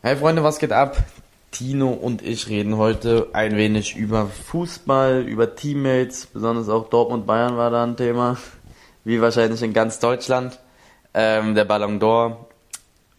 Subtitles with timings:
[0.00, 0.96] Hey Freunde, was geht ab?
[1.50, 7.56] Tino und ich reden heute ein wenig über Fußball, über Teammates, besonders auch Dortmund Bayern
[7.56, 8.36] war da ein Thema,
[9.02, 10.60] wie wahrscheinlich in ganz Deutschland,
[11.14, 12.36] ähm, der Ballon d'Or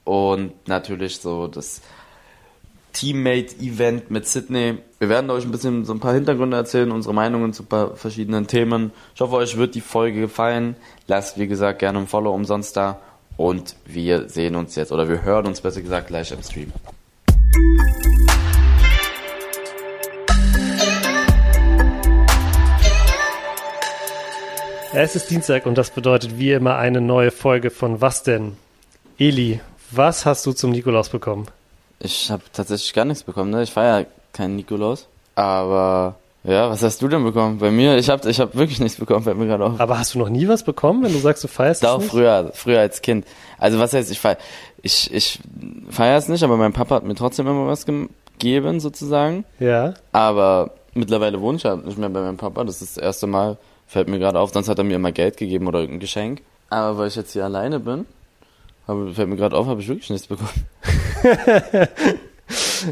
[0.06, 1.82] und natürlich so das
[2.94, 4.78] Teammate-Event mit Sydney.
[5.00, 8.48] Wir werden euch ein bisschen so ein paar Hintergründe erzählen, unsere Meinungen zu paar verschiedenen
[8.48, 8.94] Themen.
[9.16, 10.78] Ich hoffe, euch wird die Folge gefallen.
[11.08, 13.02] Lasst, wie gesagt, gerne ein Follow umsonst da
[13.40, 16.74] und wir sehen uns jetzt, oder wir hören uns besser gesagt gleich im Stream.
[24.92, 28.58] Es ist Dienstag und das bedeutet wie immer eine neue Folge von Was denn?
[29.18, 29.62] Eli,
[29.92, 31.48] was hast du zum Nikolaus bekommen?
[32.00, 33.64] Ich habe tatsächlich gar nichts bekommen, ne?
[33.64, 35.08] Ich feiere keinen Nikolaus.
[35.36, 37.58] Aber ja, was hast du denn bekommen?
[37.58, 39.80] Bei mir, ich habe ich hab wirklich nichts bekommen, fällt mir gerade auf.
[39.80, 42.12] Aber hast du noch nie was bekommen, wenn du sagst, du feierst Doch, es nicht?
[42.12, 43.26] früher, früher als Kind.
[43.58, 44.38] Also was heißt, ich feier,
[44.82, 45.40] ich, ich
[45.90, 49.44] feiere es nicht, aber mein Papa hat mir trotzdem immer was gegeben, sozusagen.
[49.60, 49.94] Ja.
[50.14, 52.64] Aber mittlerweile wohne ich halt nicht mehr bei meinem Papa.
[52.64, 54.52] Das ist das erste Mal, fällt mir gerade auf.
[54.54, 56.42] Sonst hat er mir immer Geld gegeben oder irgendein Geschenk.
[56.70, 58.06] Aber weil ich jetzt hier alleine bin,
[58.88, 60.50] hab, fällt mir gerade auf, habe ich wirklich nichts bekommen.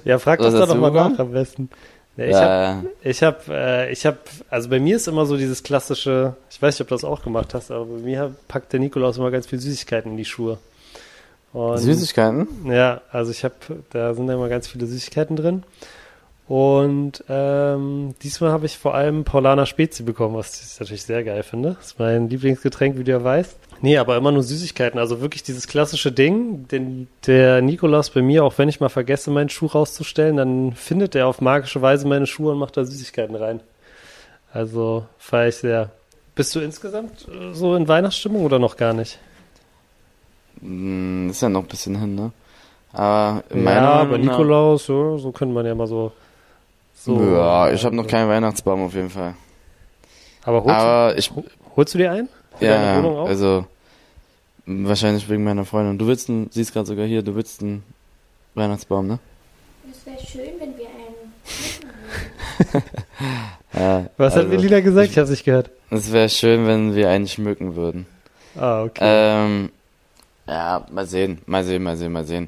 [0.06, 1.14] Ja, frag das hast doch mal bekommen?
[1.14, 1.70] nach am besten.
[2.18, 3.10] Ich Ja, habe, ja.
[3.10, 4.18] ich habe, äh, ich habe,
[4.50, 7.22] also bei mir ist immer so dieses klassische, ich weiß nicht, ob du das auch
[7.23, 10.58] gemacht hast, aber bei mir packt der Nikolaus immer ganz viel Süßigkeiten in die Schuhe.
[11.54, 12.48] Und Süßigkeiten?
[12.72, 13.56] Ja, also ich habe,
[13.92, 15.64] da sind immer ganz viele Süßigkeiten drin.
[16.48, 21.44] Und ähm, diesmal habe ich vor allem Paulaner Spezi bekommen, was ich natürlich sehr geil
[21.44, 21.76] finde.
[21.78, 23.58] Das ist mein Lieblingsgetränk, wie du ja weißt.
[23.81, 24.98] Nee, aber immer nur Süßigkeiten.
[24.98, 29.30] Also wirklich dieses klassische Ding, den der Nikolaus bei mir, auch wenn ich mal vergesse,
[29.30, 33.36] meinen Schuh rauszustellen, dann findet er auf magische Weise meine Schuhe und macht da Süßigkeiten
[33.36, 33.59] rein.
[34.54, 35.89] Also feiere ich sehr.
[36.34, 39.20] Bist du insgesamt äh, so in Weihnachtsstimmung oder noch gar nicht?
[40.61, 42.32] Hm, ist ja noch ein bisschen hin, ne?
[42.94, 46.14] Aber in Ja, nach- Nikolaus, so, so könnte man ja mal so.
[47.08, 49.33] So ja, ich habe noch keinen Weihnachtsbaum auf jeden Fall.
[50.44, 51.44] Aber holst, Aber ich, du,
[51.75, 52.30] holst du dir einen?
[52.59, 53.27] Für deine ja, Wohnung auch?
[53.27, 53.65] also
[54.65, 55.98] wahrscheinlich wegen meiner Freundin.
[55.98, 57.83] Du willst einen, siehst gerade sogar hier, du willst einen
[58.55, 59.20] Weihnachtsbaum, ne?
[59.89, 62.83] Es wäre schön, wenn wir einen.
[63.73, 65.11] Ja, Was hat also, Melina gesagt?
[65.11, 65.70] Ich habe nicht gehört.
[65.89, 68.08] Es wäre schön, wenn wir einen schmücken würden.
[68.55, 69.02] Ah, okay.
[69.03, 69.70] Ähm,
[70.48, 72.48] ja, mal sehen, mal sehen, mal sehen, mal sehen.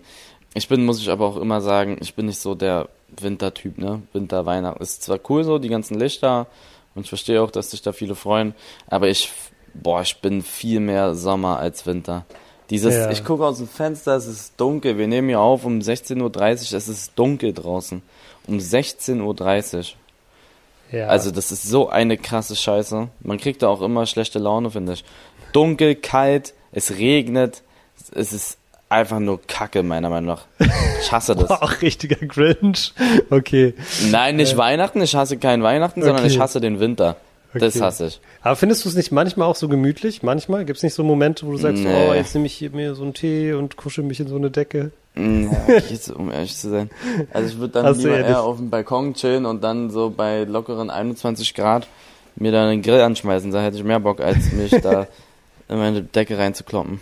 [0.54, 2.88] Ich bin, muss ich aber auch immer sagen, ich bin nicht so der
[3.20, 4.02] Wintertyp, ne?
[4.14, 4.82] Winter, Weihnachten.
[4.82, 6.48] Ist zwar cool so, die ganzen Lichter,
[6.96, 8.54] und ich verstehe auch, dass sich da viele freuen,
[8.88, 9.32] aber ich,
[9.74, 12.26] boah, ich bin viel mehr Sommer als Winter.
[12.70, 13.10] Dieses, Ja.
[13.12, 16.22] ich gucke aus dem Fenster, es ist dunkel, wir nehmen hier auf um 16.30
[16.72, 18.02] Uhr, es ist dunkel draußen.
[18.48, 19.84] Um 16.30 Uhr.
[21.00, 21.08] ja.
[21.08, 23.10] Also das ist so eine krasse Scheiße.
[23.22, 25.04] Man kriegt da auch immer schlechte Laune, finde ich.
[25.52, 27.64] Dunkel, kalt, es regnet,
[28.14, 28.59] es ist
[28.90, 30.46] einfach nur Kacke, meiner Meinung nach.
[31.02, 31.50] Ich hasse das.
[31.62, 32.94] auch richtiger Grinch.
[33.30, 33.74] Okay.
[34.12, 36.34] Nein, nicht Weihnachten, ich hasse kein Weihnachten, sondern Okay.
[36.34, 37.16] ich hasse den Winter.
[37.54, 37.84] Das Okay.
[37.86, 38.22] hasse ich.
[38.44, 40.22] Aber findest du es nicht manchmal auch so gemütlich?
[40.22, 40.66] Manchmal?
[40.66, 42.08] Gibt es nicht so Momente, wo du sagst, Nee.
[42.10, 44.92] oh, jetzt nehme ich mir so einen Tee und kuschel mich in so eine Decke?
[45.16, 46.90] Ja, jetzt, um ehrlich zu sein.
[47.34, 50.44] Also ich würde dann Hast lieber eher auf dem Balkon chillen und dann so bei
[50.44, 51.88] lockeren 21 Grad
[52.36, 53.52] mir da einen Grill anschmeißen.
[53.52, 55.08] Da hätte ich mehr Bock, als mich da
[55.70, 57.00] in meine Decke reinzukloppen.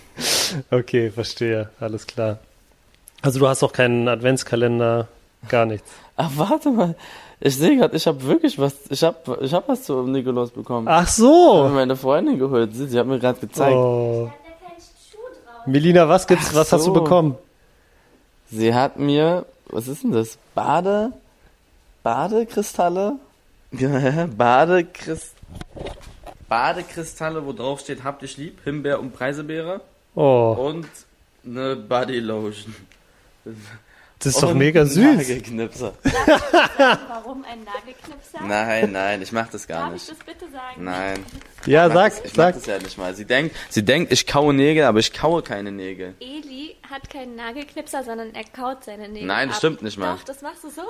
[0.71, 1.69] Okay, verstehe.
[1.79, 2.37] Alles klar.
[3.21, 5.07] Also du hast auch keinen Adventskalender,
[5.49, 5.89] gar nichts.
[6.15, 6.95] Ach, warte mal.
[7.39, 10.87] Ich sehe gerade, ich habe wirklich was, ich habe ich hab was zu Nikolaus bekommen.
[10.87, 11.69] Ach Ich habe so!
[11.73, 12.73] meine Freundin geholt.
[12.75, 13.75] Sie, sie hat mir gerade gezeigt.
[13.75, 14.31] Oh.
[14.43, 15.67] Da hat keinen Schuh drauf.
[15.67, 16.93] Melina, was gibt's, Ach was hast du so.
[16.93, 17.35] bekommen?
[18.49, 20.37] Sie hat mir, was ist denn das?
[20.55, 21.11] Bade,
[22.03, 23.13] Badekristalle?
[23.71, 25.33] Ja, Badekrist,
[26.49, 29.81] Badekristalle, wo drauf steht, habt dich lieb, Himbeer und Preisebeere
[30.15, 30.87] Oh, und
[31.45, 32.75] eine Bodylotion.
[34.19, 35.17] das ist doch Und mega ein süß.
[35.17, 35.93] Nagelknipser.
[37.07, 38.39] Warum ein Nagelknipser?
[38.47, 40.19] Nein, nein, ich mach das gar Darf ich nicht.
[40.19, 40.83] das bitte sagen?
[40.83, 41.23] Nein.
[41.65, 42.53] Ja, Ich sag, das, ich mach sag.
[42.55, 43.13] das ja nicht mal.
[43.15, 46.15] Sie denkt, sie denkt, ich kaue Nägel, aber ich kaue keine Nägel.
[46.19, 49.59] Eli hat keinen Nagelknipser, sondern er kaut seine Nägel Nein, das ab.
[49.59, 50.15] stimmt nicht mal.
[50.15, 50.81] Doch, das machst du so.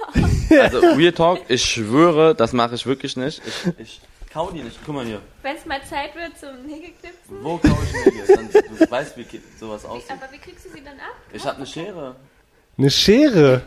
[0.58, 3.42] Also, Real Talk, ich schwöre, das mache ich wirklich nicht.
[3.46, 4.02] Ich, ich
[4.38, 4.78] kau die nicht.
[4.86, 5.22] Guck mal hier.
[5.42, 7.38] Wenn es mal Zeit wird zum Nägelknipsen.
[7.42, 8.36] Wo kau ich Nägel?
[8.36, 9.26] Dann, du weißt, wie
[9.60, 10.12] sowas aussieht.
[10.12, 11.16] Aber wie kriegst du sie dann ab?
[11.34, 12.16] Ich habe eine Schere.
[12.78, 13.62] Eine Schere.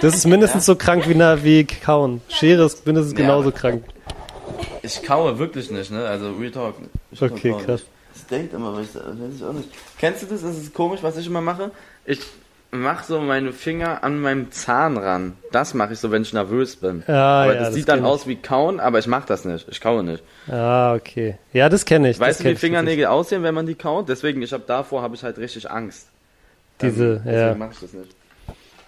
[0.00, 2.20] Das ist mindestens so krank wie, na, wie Kauen.
[2.28, 3.84] Schere ist mindestens Ja, genauso krank.
[4.82, 6.06] Ich kaue wirklich nicht, ne?
[6.06, 6.74] Also, Real Talk.
[7.12, 7.82] Ich Okay, krass.
[7.82, 7.86] nicht.
[8.12, 9.68] Das denkt immer, aber ich, weiß ich auch nicht.
[9.98, 10.42] Kennst du das?
[10.42, 11.70] Das ist komisch, was ich immer mache.
[12.04, 12.20] Ich
[12.76, 15.34] mache so meine Finger an meinem Zahn ran.
[15.52, 17.02] Das mache ich so, wenn ich nervös bin.
[17.06, 18.04] Ah, aber ja, das das sieht dann ich.
[18.04, 19.66] aus wie kauen, aber ich mache das nicht.
[19.70, 20.22] Ich kaue nicht.
[20.50, 21.36] Ah, okay.
[21.52, 22.18] Ja, das kenne ich.
[22.20, 24.08] Weißt du, wie Fingernägel aussehen, wenn man die kaut?
[24.08, 26.08] Deswegen, ich habe davor habe ich halt richtig Angst.
[26.80, 27.54] Diese, deswegen ja.
[27.54, 28.10] mach ich das nicht.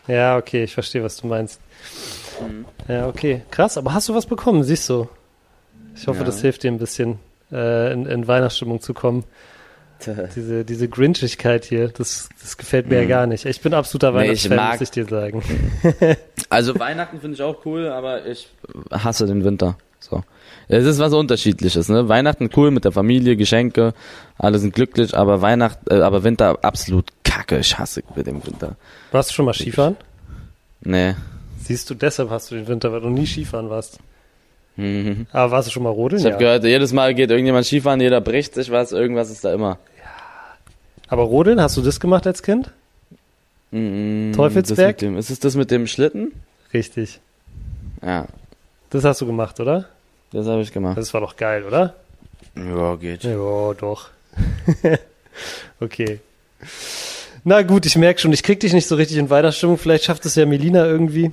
[0.07, 1.61] Ja, okay, ich verstehe, was du meinst.
[2.41, 2.65] Mhm.
[2.87, 3.43] Ja, okay.
[3.51, 4.63] Krass, aber hast du was bekommen?
[4.63, 5.09] Siehst du.
[5.95, 6.25] Ich hoffe, Ja.
[6.25, 7.19] das hilft dir ein bisschen,
[7.53, 9.25] äh, in, in Weihnachtsstimmung zu kommen.
[10.37, 13.09] Diese, diese Grinchigkeit hier, das, das gefällt mir ja Mhm.
[13.09, 13.45] gar nicht.
[13.47, 15.43] Ich bin absoluter Nee, Weihnachtsfan, mag- muss ich dir sagen.
[16.51, 18.49] Also Weihnachten finde ich auch cool, aber ich
[18.91, 19.77] hasse den Winter.
[20.01, 20.23] So.
[20.69, 22.09] Es ist was Unterschiedliches, ne?
[22.09, 23.93] Weihnachten cool mit der Familie, Geschenke,
[24.39, 27.59] alle sind glücklich, aber Weihnachten, äh, aber Winter absolut kacke.
[27.59, 28.77] Ich hasse mit dem Winter.
[29.13, 29.97] Warst du schon mal Skifahren?
[30.81, 31.15] Nee.
[31.61, 33.99] Siehst du, deshalb hast du den Winter, weil du nie Skifahren warst.
[34.79, 35.27] Mhm.
[35.33, 36.21] Aber warst du schon mal rodeln?
[36.21, 36.39] Ich habe Ja.
[36.39, 39.79] gehört, jedes Mal geht irgendjemand Skifahren, jeder bricht sich was, irgendwas ist da immer.
[41.09, 42.71] Aber rodeln, hast du das gemacht als Kind?
[43.73, 44.97] Mhm, Teufelsberg?
[44.99, 46.33] Dem, ist es das mit dem Schlitten?
[46.73, 47.19] Richtig.
[48.03, 48.27] Ja,
[48.91, 49.87] Das hast du gemacht, oder?
[50.33, 50.97] das habe ich gemacht.
[50.97, 51.95] Das war doch geil, oder?
[52.55, 53.25] Ja, geht.
[53.25, 54.09] Ja, doch.
[55.81, 56.21] okay.
[57.45, 59.79] Na gut, ich merke schon, ich krieg dich nicht so richtig in Weihnachtsstimmung.
[59.79, 61.33] Vielleicht schafft es ja Melina irgendwie.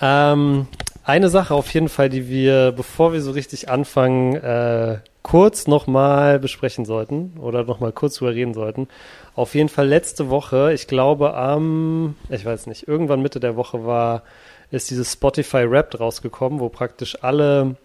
[0.00, 0.66] Ähm,
[1.04, 6.38] eine Sache auf jeden Fall, die wir, bevor wir so richtig anfangen, äh, kurz nochmal
[6.38, 8.88] besprechen sollten oder nochmal kurz drüber reden sollten.
[9.34, 13.86] Auf jeden Fall letzte Woche, ich glaube am, ich weiß nicht, irgendwann Mitte der Woche
[13.86, 14.22] war,
[14.70, 17.76] ist dieses Spotify Rap rausgekommen, wo praktisch alle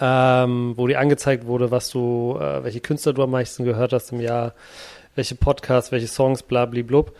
[0.00, 4.12] ähm, wo dir angezeigt wurde, was du, äh, welche Künstler du am meisten gehört hast
[4.12, 4.52] im Jahr,
[5.14, 7.14] welche Podcasts, welche Songs, blablablub.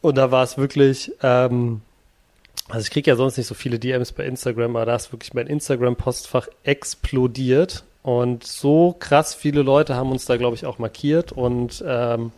[0.00, 1.80] Und da war es wirklich, ähm,
[2.72, 5.34] also ich kriege ja sonst nicht so viele DMs bei Instagram, aber da ist wirklich
[5.34, 7.84] mein Instagram-Postfach explodiert.
[8.02, 12.32] Und so krass viele Leute haben uns da, glaube ich, auch markiert und ähm,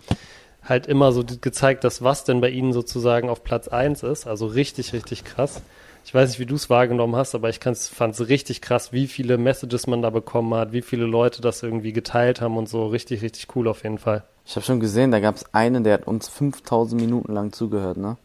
[0.65, 4.27] halt immer so gezeigt, dass was denn bei ihnen sozusagen auf Platz eins ist.
[4.27, 5.63] Also richtig, richtig krass.
[6.05, 9.07] Ich weiß nicht, wie du es wahrgenommen hast, aber ich fand es richtig krass, wie
[9.07, 12.89] viele Messages man da bekommen hat, wie viele Leute das irgendwie geteilt haben und so.
[12.89, 14.25] Richtig, richtig cool auf jeden Fall.
[14.45, 17.99] Ich habe schon gesehen, da gab es einen, der hat uns 5000 Minuten lang zugehört,
[17.99, 18.17] ne?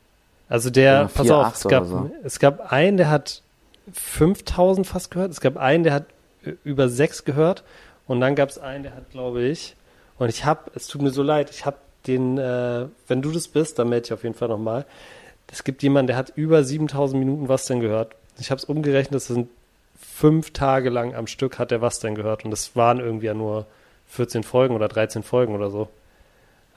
[0.49, 2.11] Also der, pass 4, auf, 8 es gab, so.
[2.23, 3.43] es gab einen, der hat
[3.93, 6.05] 5000 fast gehört, es gab einen, der hat
[6.63, 7.63] über 6 gehört
[8.07, 9.75] und dann gab es einen, der hat, glaube ich,
[10.17, 13.47] und ich habe, es tut mir so leid, ich habe den, äh, wenn du das
[13.47, 14.85] bist, dann melde ich auf jeden Fall nochmal.
[15.51, 18.15] Es gibt jemanden, der hat über 7000 Minuten was denn gehört.
[18.39, 19.49] Ich habe es umgerechnet, das sind
[19.99, 23.33] fünf Tage lang am Stück hat er was denn gehört und es waren irgendwie ja
[23.33, 23.67] nur
[24.07, 25.89] 14 Folgen oder 13 Folgen oder so.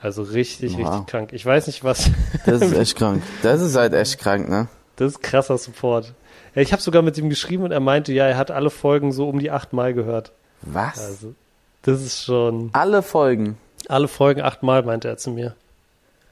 [0.02, 0.88] Also richtig, Wow.
[0.90, 1.32] richtig krank.
[1.32, 2.10] Ich weiß nicht, was,
[2.46, 3.22] Das ist echt krank.
[3.42, 4.68] Das ist halt echt krank, ne?
[4.96, 6.12] Das ist krasser Support.
[6.54, 9.28] Ich habe sogar mit ihm geschrieben und er meinte, ja, er hat alle Folgen so
[9.28, 10.32] um die achtmal gehört.
[10.62, 10.98] Was?
[10.98, 11.34] Also,
[11.82, 12.70] das ist schon.
[12.72, 13.56] Alle Folgen.
[13.88, 15.54] Alle Folgen achtmal, meinte er zu mir.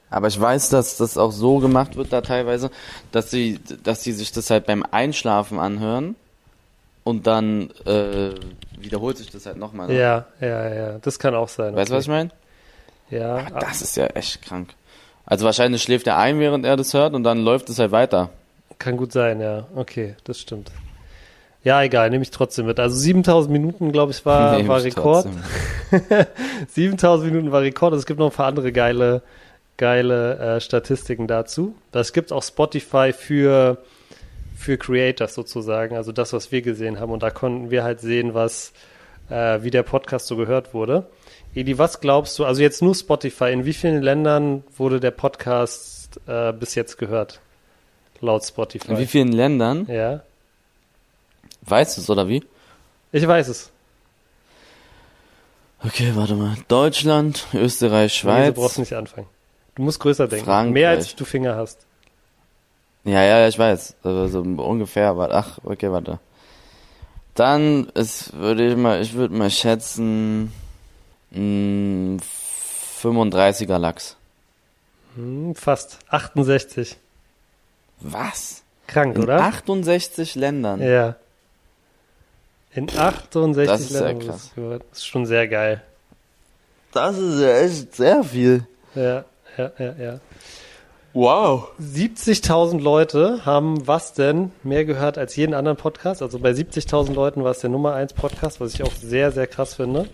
[0.09, 2.69] Aber ich weiß, dass das auch so gemacht wird da teilweise,
[3.13, 6.15] dass sie, dass sie sich das halt beim Einschlafen anhören
[7.05, 8.31] und dann äh,
[8.77, 9.87] wiederholt sich das halt nochmal.
[9.87, 9.97] Ne?
[9.97, 10.97] Ja, ja, ja.
[11.01, 11.75] Das kann auch sein.
[11.75, 12.29] Weißt du, was ich meine?
[13.11, 13.45] Ja.
[13.47, 14.69] Aber das ist ja echt krank.
[15.25, 18.29] Also wahrscheinlich schläft er ein, während er das hört und dann läuft es halt weiter.
[18.79, 19.67] Kann gut sein, ja.
[19.75, 20.71] Okay, das stimmt.
[21.63, 22.79] Ja, egal, nehme ich trotzdem mit.
[22.79, 25.27] Also 7000 Minuten, glaube ich, war, Nehm war Rekord.
[25.91, 26.25] trotzdem.
[26.69, 27.93] 7000 Minuten war Rekord.
[27.93, 29.21] Es gibt noch ein paar andere geile,
[29.77, 31.75] geile äh, Statistiken dazu.
[31.91, 33.77] Es gibt auch Spotify für,
[34.55, 37.11] für Creators sozusagen, also das, was wir gesehen haben.
[37.11, 38.73] Und da konnten wir halt sehen, was,
[39.29, 41.05] äh, wie der Podcast so gehört wurde.
[41.53, 46.19] Edi, was glaubst du, also jetzt nur Spotify, in wie vielen Ländern wurde der Podcast
[46.27, 47.41] äh, bis jetzt gehört?
[48.21, 48.91] Laut Spotify.
[48.91, 49.85] In wie vielen Ländern?
[49.89, 50.21] Ja,
[51.63, 52.43] Weißt du es oder wie?
[53.11, 53.69] ich weiß es.
[55.83, 56.55] Okay, warte mal.
[56.67, 58.55] Deutschland, Österreich, Nee, Schweiz.
[58.55, 59.27] du brauchst nicht anfangen.
[59.75, 60.45] Du musst größer denken.
[60.45, 60.73] Frankreich.
[60.73, 61.85] Mehr als du Finger hast.
[63.03, 63.95] Ja, ja, ich weiß.
[64.03, 66.19] Also so ungefähr, aber ach, okay, warte.
[67.35, 70.51] Dann ist, würde ich mal, ich würde mal schätzen,
[71.31, 72.21] mh,
[73.01, 74.15] 35er Lachs.
[75.15, 75.99] Hm, fast.
[76.09, 76.97] 68.
[77.99, 78.63] Was?
[78.87, 79.41] Krank, In oder?
[79.43, 80.81] 68 Ländern.
[80.81, 81.15] Ja.
[82.73, 84.27] In 68 Das ist sehr Ländern.
[84.27, 84.43] krass.
[84.45, 84.83] es gehört.
[84.89, 85.81] Das ist schon sehr geil.
[86.93, 88.65] Das ist ja echt sehr viel.
[88.95, 89.23] Ja,
[89.57, 90.19] ja, ja, ja.
[91.13, 91.69] Wow.
[91.81, 96.21] 70.000 Leute haben was denn mehr gehört als jeden anderen Podcast.
[96.21, 99.47] Also bei 70.000 Leuten war es der Nummer 1 Podcast, was ich auch sehr, sehr
[99.47, 100.07] krass finde.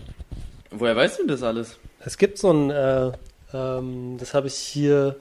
[0.70, 1.78] Woher weißt du das alles?
[2.04, 3.12] Es gibt so ein, äh,
[3.52, 5.16] ähm, das habe ich hier,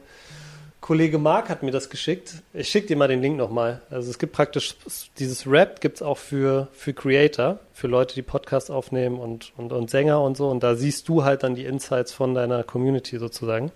[0.81, 2.35] Kollege Marc hat mir das geschickt.
[2.53, 3.81] Ich schicke dir mal den Link nochmal.
[3.89, 4.75] Also es gibt praktisch,
[5.17, 9.73] dieses Rap gibt es auch für, für Creator, für Leute, die Podcasts aufnehmen und, und,
[9.73, 10.49] und Sänger und so.
[10.49, 13.71] Und da siehst du halt dann die Insights von deiner Community sozusagen.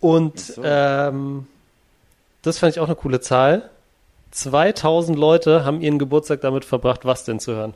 [0.00, 0.62] Und so.
[0.64, 1.46] ähm,
[2.42, 3.70] das fand ich auch eine coole Zahl.
[4.30, 7.74] 2000 Leute haben ihren Geburtstag damit verbracht, was denn zu hören.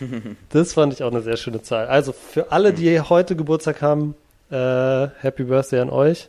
[0.50, 1.86] Das fand ich auch eine sehr schöne Zahl.
[1.88, 4.14] Also für alle, die heute Geburtstag haben,
[4.50, 6.28] äh, Happy Birthday an euch.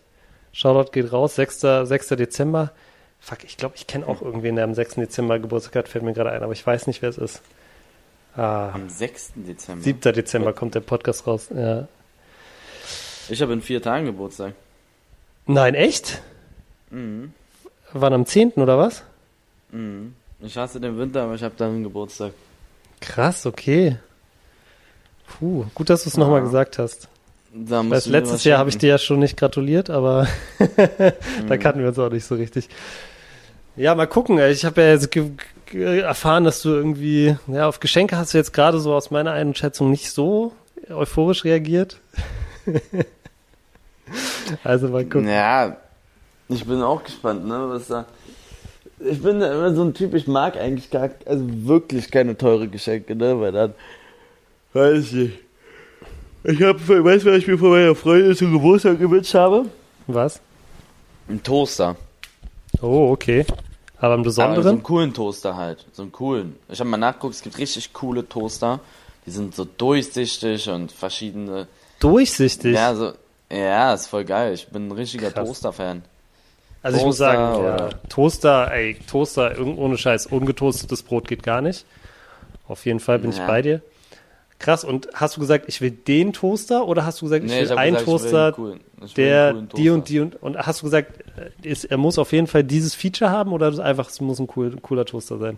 [0.51, 1.59] Shoutout geht raus, 6.
[1.83, 2.07] 6.
[2.09, 2.71] Dezember.
[3.19, 4.95] Fuck, ich glaube, ich kenne auch irgendwen, der am 6.
[4.95, 7.41] Dezember Geburtstag hat, fällt mir gerade ein, aber ich weiß nicht, wer es ist.
[8.35, 9.33] Ah, Am 6.
[9.35, 9.83] Dezember.
[9.83, 10.13] 7.
[10.13, 11.49] Dezember kommt der Podcast raus.
[11.53, 11.87] Ja.
[13.27, 14.53] Ich habe in vier Tagen Geburtstag.
[15.45, 16.21] Nein, echt?
[16.89, 17.33] Mhm.
[17.91, 18.53] Wann am 10.
[18.53, 19.03] oder was?
[19.71, 20.15] Mhm.
[20.41, 22.31] Ich hasse den Winter, aber ich habe dann Geburtstag.
[23.01, 23.97] Krass, okay.
[25.27, 26.45] Puh, gut, dass du es nochmal Ja.
[26.45, 27.07] gesagt hast.
[27.53, 30.27] Da mir letztes Jahr habe ich dir ja schon nicht gratuliert, aber
[30.59, 31.13] da
[31.55, 31.59] Mhm.
[31.59, 32.69] kannten wir uns auch nicht so richtig.
[33.75, 34.37] Ja, mal gucken.
[34.49, 35.09] Ich habe ja jetzt
[35.73, 39.89] erfahren, dass du irgendwie, ja, auf Geschenke hast du jetzt gerade so aus meiner Einschätzung
[39.91, 40.51] nicht so
[40.89, 41.99] euphorisch reagiert.
[44.63, 45.27] also mal gucken.
[45.27, 45.77] Ja,
[46.49, 48.05] ich bin auch gespannt, ne, was da.
[48.99, 53.15] Ich bin immer so ein Typ, ich mag eigentlich gar, also wirklich keine teure Geschenke,
[53.15, 53.73] ne, weil dann,
[54.73, 55.39] weiß ich nicht.
[56.43, 59.65] Ich hab, weißt du, was ich mir von meiner Freundin zum Geburtstag gewünscht habe?
[60.07, 60.39] Was?
[61.27, 61.95] Ein Toaster.
[62.81, 63.45] Oh, okay.
[63.97, 64.67] Aber im Aber so Besonderen?
[64.67, 66.55] einen coolen Toaster halt, so einen coolen.
[66.69, 68.79] Ich habe mal nachgeguckt, es gibt richtig coole Toaster.
[69.25, 71.67] Die sind so durchsichtig und verschiedene.
[71.99, 72.73] Durchsichtig.
[72.73, 73.11] Ja, so,
[73.51, 74.53] ja, ist voll geil.
[74.53, 75.33] Ich bin ein richtiger.
[75.33, 76.03] Toaster-Fan.
[76.81, 81.61] Also ich muss Toaster sagen, ja, Toaster, ey, Toaster, ohne Scheiß, ungetoastetes Brot geht gar
[81.61, 81.85] nicht.
[82.67, 83.47] Auf jeden Fall bin ich Ja.
[83.47, 83.81] bei dir.
[84.59, 87.61] Krass, und hast du gesagt, ich will den Toaster oder hast du gesagt, ich Nee,
[87.61, 89.99] will hab einen gesagt, ich will Toaster, einen coolen- ich will der coolen die und
[89.99, 90.11] Toaster.
[90.13, 91.11] die und und hast du gesagt,
[91.63, 94.49] äh, ist, er muss auf jeden Fall dieses Feature haben oder einfach es muss ein
[94.57, 95.57] cool, cooler Toaster sein?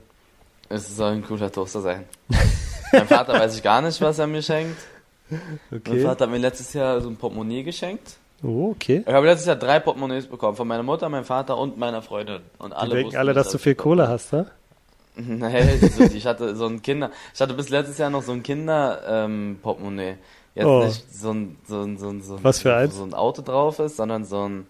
[0.70, 2.04] Es soll ein cooler Toaster sein.
[2.92, 4.78] mein Vater weiß ich gar nicht, was er mir schenkt.
[5.30, 5.42] Mein
[5.80, 6.02] Okay.
[6.02, 8.18] Vater hat mir letztes Jahr so ein Portemonnaie geschenkt.
[8.44, 9.04] Oh, okay.
[9.06, 10.58] Ich habe letztes Jahr drei Portemonnaies bekommen.
[10.58, 12.42] Von meiner Mutter, meinem Vater und meiner Freundin.
[12.58, 14.48] Und Die alle denken wussten alle, dass du viel Kohle hast, ne?
[15.16, 17.12] Nee, so, ich hatte so ein Kinder.
[17.34, 20.16] Ich hatte bis letztes Jahr noch so ein Kinder-Portemonnaie.
[20.56, 20.84] Jetzt Oh.
[20.86, 22.96] nicht so ein, so ein, so ein, so ein, Was für eins?
[22.96, 24.68] so ein Auto drauf ist, sondern so ein,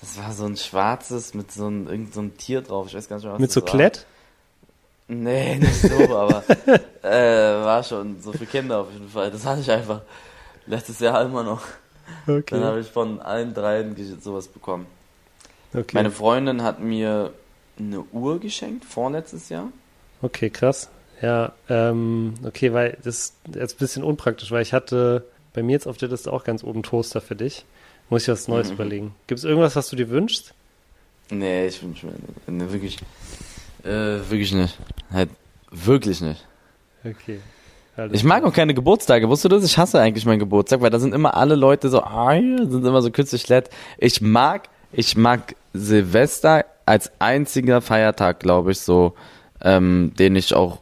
[0.00, 2.86] das war so ein schwarzes mit so ein, irgend so einem Tier drauf.
[2.88, 3.68] Ich weiß gar nicht mehr, was Mit so war.
[3.68, 4.06] Klett?
[5.08, 6.42] Nee, nicht so, aber
[7.02, 9.30] äh, war schon so für Kinder auf jeden Fall.
[9.30, 10.00] Das hatte ich einfach
[10.66, 11.60] letztes Jahr immer noch.
[12.26, 12.60] Dann Okay.
[12.62, 14.86] habe ich von allen dreien sowas bekommen.
[15.72, 15.96] Okay.
[15.96, 17.32] Meine Freundin hat mir
[17.78, 19.68] eine Uhr geschenkt, vorletztes Jahr.
[20.22, 20.88] Okay, krass.
[21.20, 25.72] Ja, ähm, okay, weil das ist jetzt ein bisschen unpraktisch, weil ich hatte bei mir
[25.72, 27.64] jetzt auf der Liste auch ganz oben Toaster für dich.
[28.10, 28.74] Muss ich was Neues Mhm.
[28.74, 29.14] überlegen.
[29.26, 30.52] Gibt es irgendwas, was du dir wünschst?
[31.30, 32.12] Nee, ich wünsche mir
[32.46, 32.98] nee, wirklich,
[33.82, 33.88] äh,
[34.28, 34.78] wirklich nicht.
[35.10, 35.30] Halt,
[35.70, 36.44] wirklich nicht.
[37.04, 37.40] Okay.
[37.96, 39.28] Alles Ich mag auch keine Geburtstage.
[39.28, 39.64] Wusstest du das?
[39.64, 43.02] Ich hasse eigentlich meinen Geburtstag, weil da sind immer alle Leute so, ah, sind immer
[43.02, 43.70] so künstlich nett.
[43.98, 49.14] Ich mag, ich mag Silvester als einziger Feiertag, glaube ich, so,
[49.62, 50.80] ähm, den ich auch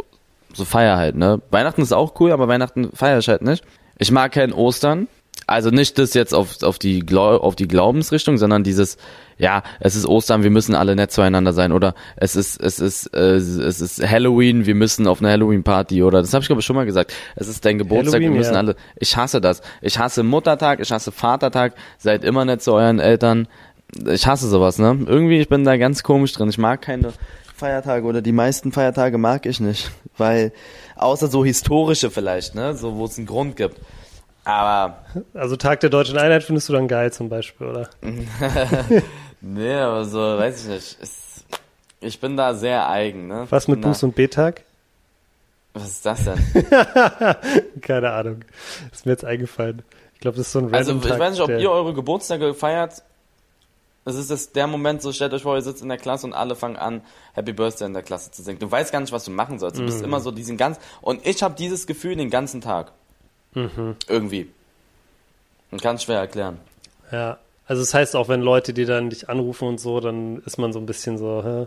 [0.52, 1.40] so feier halt, ne?
[1.50, 3.64] Weihnachten ist auch cool, aber Weihnachten feiere ich halt nicht.
[3.99, 5.09] Ich mag kein Ostern.
[5.47, 8.97] Also nicht das jetzt auf, auf, die, Glau auf die Glaubensrichtung, sondern dieses,
[9.39, 11.73] ja, es ist Ostern, wir müssen alle nett zueinander sein.
[11.73, 16.03] Oder es ist, es ist, äh, es ist Halloween, wir müssen auf eine Halloween-Party.
[16.03, 17.12] Oder das habe ich glaube ich schon mal gesagt.
[17.35, 18.59] Es ist dein Geburtstag, Halloween, wir müssen ja.
[18.61, 18.77] alle.
[18.97, 19.62] Ich hasse das.
[19.81, 21.75] Ich hasse Muttertag, ich hasse Vatertag.
[21.99, 23.49] Seid immer nett zu euren Eltern.
[24.07, 24.99] Ich hasse sowas, ne?
[25.07, 26.49] Irgendwie, ich bin da ganz komisch drin.
[26.49, 27.12] Ich mag keine
[27.57, 29.91] Feiertage oder die meisten Feiertage mag ich nicht.
[30.17, 30.53] Weil,
[30.97, 32.75] außer so historische vielleicht, ne?
[32.75, 33.79] So, wo es einen Grund gibt.
[34.45, 34.99] Aber,
[35.35, 37.89] Also Tag der Deutschen Einheit findest du dann geil zum Beispiel, oder?
[39.41, 40.97] nee, aber so, weiß ich nicht.
[41.01, 41.45] Es,
[42.01, 43.47] ich bin da sehr eigen, ne?
[43.51, 44.63] Was mit Buß- und B-Tag?
[45.75, 46.39] Was ist das denn?
[47.81, 48.45] Keine Ahnung.
[48.93, 49.83] Ist mir jetzt eingefallen.
[50.15, 52.53] Ich glaube, das ist so ein Also, ich Tag, weiß nicht, ob ihr eure Geburtstage
[52.55, 53.03] feiert.
[54.05, 56.33] Es ist das, der Moment, so stellt euch vor, ihr sitzt in der Klasse und
[56.33, 57.03] alle fangen an,
[57.35, 58.59] Happy Birthday in der Klasse zu singen.
[58.59, 59.77] Du weißt gar nicht, was du machen sollst.
[59.79, 59.87] Du Mhm.
[59.87, 62.91] bist immer so diesen ganz, und ich habe dieses Gefühl den ganzen Tag.
[63.54, 63.97] Mhm.
[64.09, 64.50] Irgendwie.
[65.71, 66.59] Und kann schwer erklären.
[67.11, 70.59] Ja, also das heißt auch, wenn Leute, die dann dich anrufen und so, dann ist
[70.59, 71.66] man so ein bisschen so, hä?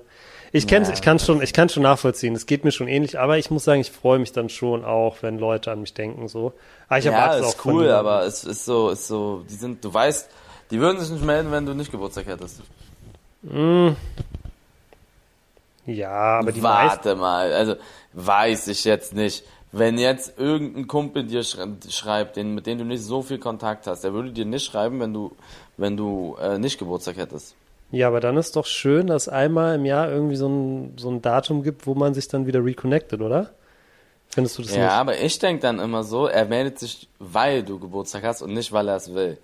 [0.52, 0.94] Ich kenn's, Ja.
[0.94, 2.34] ich kann schon, ich kann schon nachvollziehen.
[2.36, 5.18] Es geht mir schon ähnlich, aber ich muss sagen, ich freue mich dann schon auch,
[5.22, 6.54] wenn Leute an mich denken, so.
[6.88, 9.84] Aber ich ja, es ist auch cool, aber es ist so, ist so, die sind,
[9.84, 10.30] du weißt,
[10.72, 12.62] die würden sich nicht melden, wenn du nicht Geburtstag hättest.
[15.86, 17.76] Ja, aber die meisten, Warte mal, also
[18.14, 19.44] weiß ich jetzt nicht.
[19.78, 23.88] Wenn jetzt irgendein Kumpel dir schrei- schreibt, den, mit dem du nicht so viel Kontakt
[23.88, 25.32] hast, der würde dir nicht schreiben, wenn du,
[25.78, 27.56] wenn du äh, nicht Geburtstag hättest.
[27.92, 31.22] ja, aber dann ist doch schön, dass einmal im Jahr irgendwie so ein, so ein
[31.22, 33.52] Datum gibt, wo man sich dann wieder reconnectet, oder?
[34.30, 37.78] Findest du das Ja, aber ich denk dann immer so, er meldet sich, weil du
[37.80, 39.38] Geburtstag hast und nicht, weil er es will.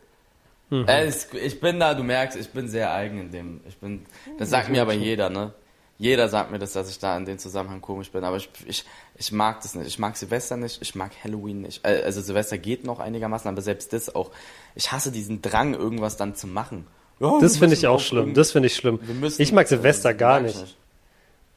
[0.69, 0.87] Mhm.
[0.87, 3.61] Äh, es- ich bin da, du merkst, ich bin sehr eigen in dem.
[3.67, 4.05] Ich bin,
[4.37, 5.51] das sagt mir aber jeder, ne?
[6.01, 8.83] Jeder sagt mir das, dass ich da in dem Zusammenhang komisch bin, aber ich, ich,
[9.17, 9.87] ich mag das nicht.
[9.87, 11.85] Ich mag Silvester nicht, ich mag Halloween nicht.
[11.85, 14.31] Äh, Also Silvester geht noch einigermaßen, aber selbst das auch.
[14.73, 16.87] Ich hasse diesen Drang, irgendwas dann zu machen
[17.19, 18.33] Ja, Das finde ich auch schlimm.
[18.33, 18.99] Das finde ich schlimm.
[19.19, 20.75] müssen- Ich mag Silvester gar mag nicht.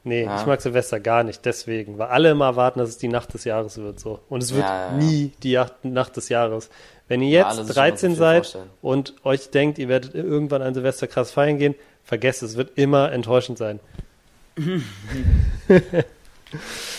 [0.03, 0.39] Nee, Ja.
[0.39, 1.97] ich mag Silvester gar nicht, deswegen.
[1.97, 4.19] Weil alle immer erwarten, dass es die Nacht des Jahres wird so.
[4.29, 6.69] Und es wird Ja, ja, nie die Nacht des Jahres.
[7.07, 8.69] Wenn ihr jetzt das ist schon mal so 13 viel seid vorstellen.
[8.83, 11.73] und euch denkt, ihr werdet irgendwann ein Silvester krass feiern gehen,
[12.03, 13.79] vergesst es, wird immer enttäuschend sein.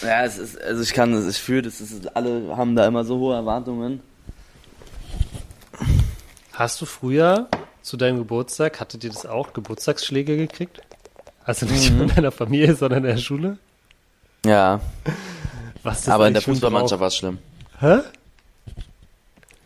[0.03, 3.05] Ja, es ist, also ich kann das, ich fühle das, ist, alle haben da immer
[3.05, 4.01] so hohe Erwartungen.
[6.53, 7.49] Hast du früher
[7.83, 10.81] zu deinem Geburtstag, hattet ihr das auch, Geburtstagsschläge gekriegt?
[11.45, 11.99] Also nicht Mhm.
[11.99, 13.59] von deiner Familie, sondern in der Schule?
[14.45, 14.81] Ja,
[15.83, 17.39] Was ist aber in der Fußballmannschaft war es schlimm.
[17.79, 17.99] Hä?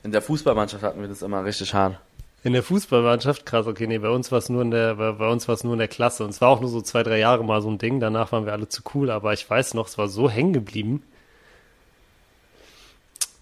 [0.02, 1.98] In der Fußballmannschaft hatten wir das immer richtig hart.
[2.42, 5.28] In der Fußballmannschaft, krass, okay, nee, bei uns war es nur in der, bei, bei
[5.28, 6.24] uns war es nur in der Klasse.
[6.24, 8.00] Und es war auch nur so zwei, drei Jahre mal so ein Ding.
[8.00, 11.02] Danach waren wir alle zu cool, aber ich weiß noch, es war so hängen geblieben.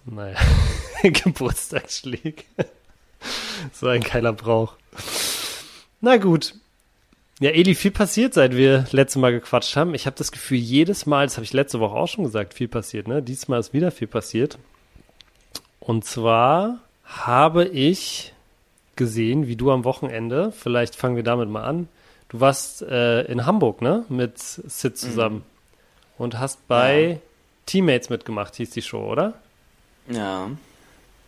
[0.05, 0.39] Naja,
[1.03, 2.43] Geburtstagsschläge.
[3.73, 4.75] so ein geiler Brauch.
[6.01, 6.55] Na gut.
[7.41, 9.95] Ja, Eli, viel passiert, seit wir letztes Mal gequatscht haben.
[9.95, 12.67] Ich habe das Gefühl, jedes Mal, das habe ich letzte Woche auch schon gesagt, viel
[12.67, 13.23] passiert, ne?
[13.23, 14.59] Diesmal ist wieder viel passiert.
[15.79, 18.33] Und zwar habe ich
[18.99, 21.89] gesehen, wie du am Wochenende, vielleicht fangen wir damit mal an,
[22.29, 25.43] du warst äh, in Hamburg, ne, mit Sid zusammen
[26.19, 27.17] und hast bei Ja.
[27.65, 29.33] Teammates mitgemacht, hieß die Show, oder?
[30.09, 30.51] Ja.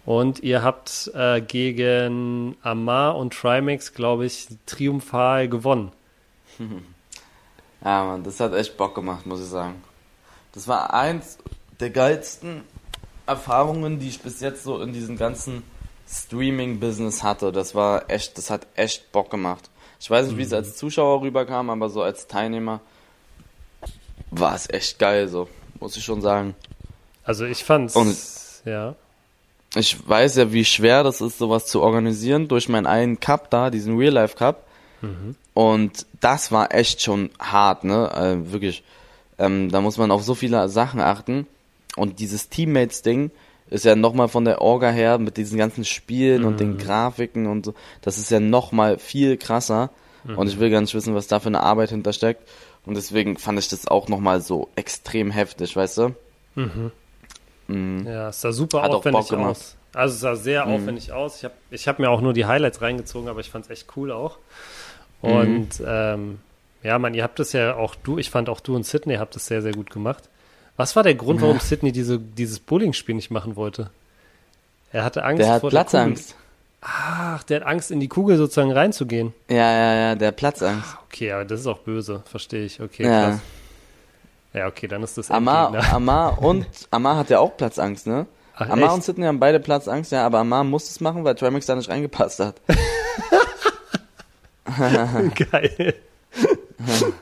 [0.07, 5.93] Und ihr habt äh, gegen Amar und Trimax, glaube ich, triumphal gewonnen.
[7.83, 9.77] Ja, Mann, das hat echt Bock gemacht, muss ich sagen.
[10.53, 11.39] Das war eins
[11.81, 12.61] der geilsten
[13.27, 15.63] Erfahrungen, die ich bis jetzt so in diesem ganzen
[16.11, 17.53] Streaming-Business hatte.
[17.53, 19.71] Das war echt, das hat echt Bock gemacht.
[20.01, 22.81] Ich weiß nicht, wie es als Zuschauer rüberkam, aber so als Teilnehmer
[24.31, 25.49] war es echt geil, so,
[25.79, 26.55] muss ich schon sagen.
[27.25, 28.17] Also ich fand's, Und-
[28.65, 28.95] ja.
[29.77, 33.71] Ich weiß ja, wie schwer das ist, sowas zu organisieren durch meinen einen Cup da,
[33.71, 34.67] diesen Real Life Cup.
[35.55, 38.11] Und das war echt schon hart, ne?
[38.13, 38.83] Äh, wirklich.
[39.39, 41.47] Ähm, da muss man auf so viele Sachen achten.
[41.97, 43.31] Und dieses Teammates-Ding
[43.71, 47.65] ist ja nochmal von der Orga her mit diesen ganzen Spielen und den Grafiken und
[47.67, 47.75] so.
[48.03, 49.91] Das ist ja nochmal viel krasser.
[50.37, 52.47] Und ich will gar nicht wissen, was da für eine Arbeit hintersteckt.
[52.85, 56.15] Und deswegen fand ich das auch nochmal so extrem heftig, weißt du?
[57.69, 58.05] Mhm.
[58.07, 59.51] Ja, es sah super Hat auch aufwendig Bock gemacht.
[59.53, 59.77] aus.
[59.93, 60.73] Also es sah sehr Mhm.
[60.75, 61.37] aufwendig aus.
[61.39, 63.87] Ich habe ich hab mir auch nur die Highlights reingezogen, aber ich fand es echt
[63.97, 64.39] cool auch.
[65.23, 65.31] Mhm.
[65.31, 66.39] Und ähm,
[66.83, 69.37] ja, man, ihr habt es ja auch du, ich fand auch du und Sydney habt
[69.37, 70.29] es sehr, sehr gut gemacht.
[70.81, 73.91] Was war der Grund, warum Sydney diese, dieses Bowling-Spiel nicht machen wollte?
[74.93, 76.31] Er hatte Angst Der hat vor der Platzangst.
[76.31, 76.41] Kugel.
[76.81, 79.35] Ach, der hat Angst, in die Kugel sozusagen reinzugehen.
[79.51, 80.97] Ja, ja, ja, der hat Platzangst.
[81.07, 82.81] Okay, aber das ist auch böse, verstehe ich.
[82.81, 83.31] Okay, Ja.
[83.33, 83.41] krass.
[84.55, 85.93] Ja, okay, dann ist das Amar, Endgegner.
[85.97, 88.25] Amar und Amar hat ja auch Platzangst, ne?
[88.57, 88.95] Ach, Amar echt?
[88.95, 91.91] und Sidney haben beide Platzangst, ja, aber Amar muss es machen, weil Trimax da nicht
[91.91, 92.55] reingepasst hat.
[95.53, 95.95] Geil.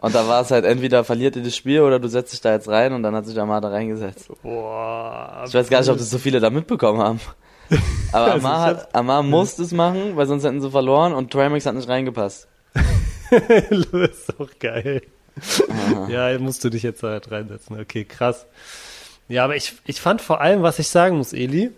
[0.00, 2.52] Und da war es halt entweder verliert ihr das Spiel oder du setzt dich da
[2.52, 4.30] jetzt rein und dann hat sich Amar da reingesetzt.
[4.42, 5.44] Boah.
[5.46, 7.20] Ich weiß gar nicht, ob das so viele da mitbekommen haben.
[8.12, 11.74] Aber Amar, hat, Amar musste es machen, weil sonst hätten sie verloren und Trimax hat
[11.74, 12.48] nicht reingepasst.
[13.30, 15.02] das ist doch geil.
[16.08, 17.78] ja, musst du dich jetzt da halt reinsetzen.
[17.78, 18.46] Okay, krass.
[19.28, 21.72] Ja, aber ich, ich fand vor allem, was ich sagen muss, Eli,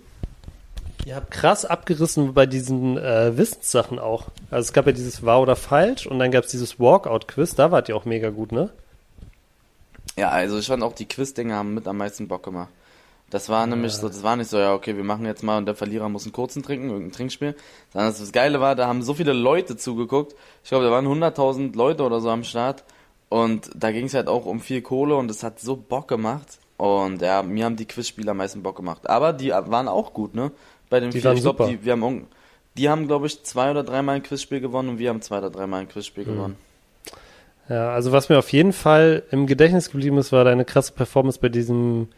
[1.05, 4.27] ihr habt krass abgerissen bei diesen äh, Wissenssachen auch.
[4.51, 7.71] Also es gab ja dieses Wahr oder Falsch und dann gab es dieses Walkout-Quiz, da
[7.71, 8.71] wart ihr auch mega gut, ne?
[10.17, 12.69] Ja, also ich fand auch die Quiz-Dinge haben mit am meisten Bock gemacht.
[13.31, 15.65] Das war nämlich so, das war nicht so, ja, okay, wir machen jetzt mal und
[15.65, 17.57] der Verlierer muss einen kurzen trinken, irgendein Trinkspiel.
[17.91, 20.35] Sondern das, das Geile war, da haben so viele Leute zugeguckt.
[20.63, 22.85] Ich glaube, da waren 100.000 Leute oder so am Start.
[23.31, 26.59] Und da ging es halt auch um viel Kohle und es hat so Bock gemacht.
[26.77, 29.09] Und ja, mir haben die Quizspiele am meisten Bock gemacht.
[29.09, 30.53] Aber die waren auch gut, ne?
[30.93, 32.27] Bei den Die vier, waren ich glaube, die, wir haben,
[32.77, 35.51] die haben, glaube ich, zwei oder dreimal ein Quizspiel gewonnen und wir haben zwei oder
[35.51, 36.29] dreimal ein Quizspiel Mhm.
[36.37, 36.57] gewonnen.
[37.69, 41.39] Ja, also was mir auf jeden Fall im Gedächtnis geblieben ist, war deine krasse Performance
[41.41, 42.09] bei diesem,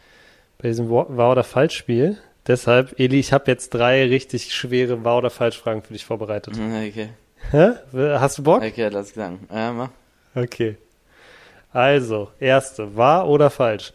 [0.58, 2.18] bei diesem Wa- Wahr- oder Falsch-Spiel.
[2.46, 6.54] Deshalb, Eli, ich habe jetzt drei richtig schwere Wahr- oder Falsch-Fragen für dich vorbereitet.
[6.58, 7.10] Okay,
[7.50, 7.70] Hä?
[8.18, 8.62] Hast du Bock?
[8.62, 9.46] okay, lass sagen.
[9.54, 9.90] Ja, mach.
[10.34, 10.76] Okay.
[11.72, 13.92] Also, erste, wahr oder falsch?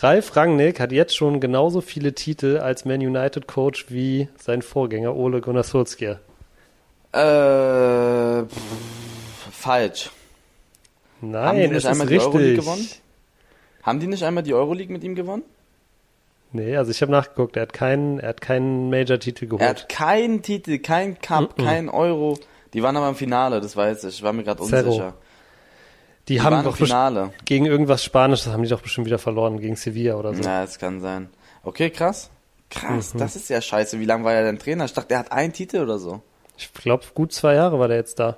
[0.00, 5.16] Ralf Rangnick hat jetzt schon genauso viele Titel als Man United Coach wie sein Vorgänger
[5.16, 6.20] Ole Gunnar Solskjaer.
[7.12, 10.10] Äh, pff, falsch.
[11.20, 12.64] Nein, Haben die nicht ist einmal die Euroleague richtig.
[12.64, 12.88] gewonnen?
[13.82, 15.42] Haben die nicht einmal die Euroleague mit ihm gewonnen?
[16.52, 19.62] Nee, also ich habe nachgeguckt, er hat keinen, er hat keinen Major-Titel geholt.
[19.62, 21.64] Er hat keinen Titel, kein Cup, Mhm.
[21.64, 22.38] kein Euro.
[22.72, 24.16] Die waren aber im Finale, das weiß ich.
[24.18, 25.14] Ich war mir gerade unsicher.
[26.28, 27.32] Die, Die haben doch Finale.
[27.44, 30.42] gegen irgendwas Spanisches haben die doch bestimmt wieder verloren, gegen Sevilla oder so.
[30.42, 31.28] Ja, das kann sein.
[31.62, 32.30] Okay, krass.
[32.70, 33.18] Krass, Mhm.
[33.18, 33.98] das ist ja scheiße.
[33.98, 34.84] Wie lange war er denn Trainer?
[34.84, 36.20] Ich dachte, der hat einen Titel oder so.
[36.58, 38.36] Ich glaube, gut zwei Jahre war der jetzt da.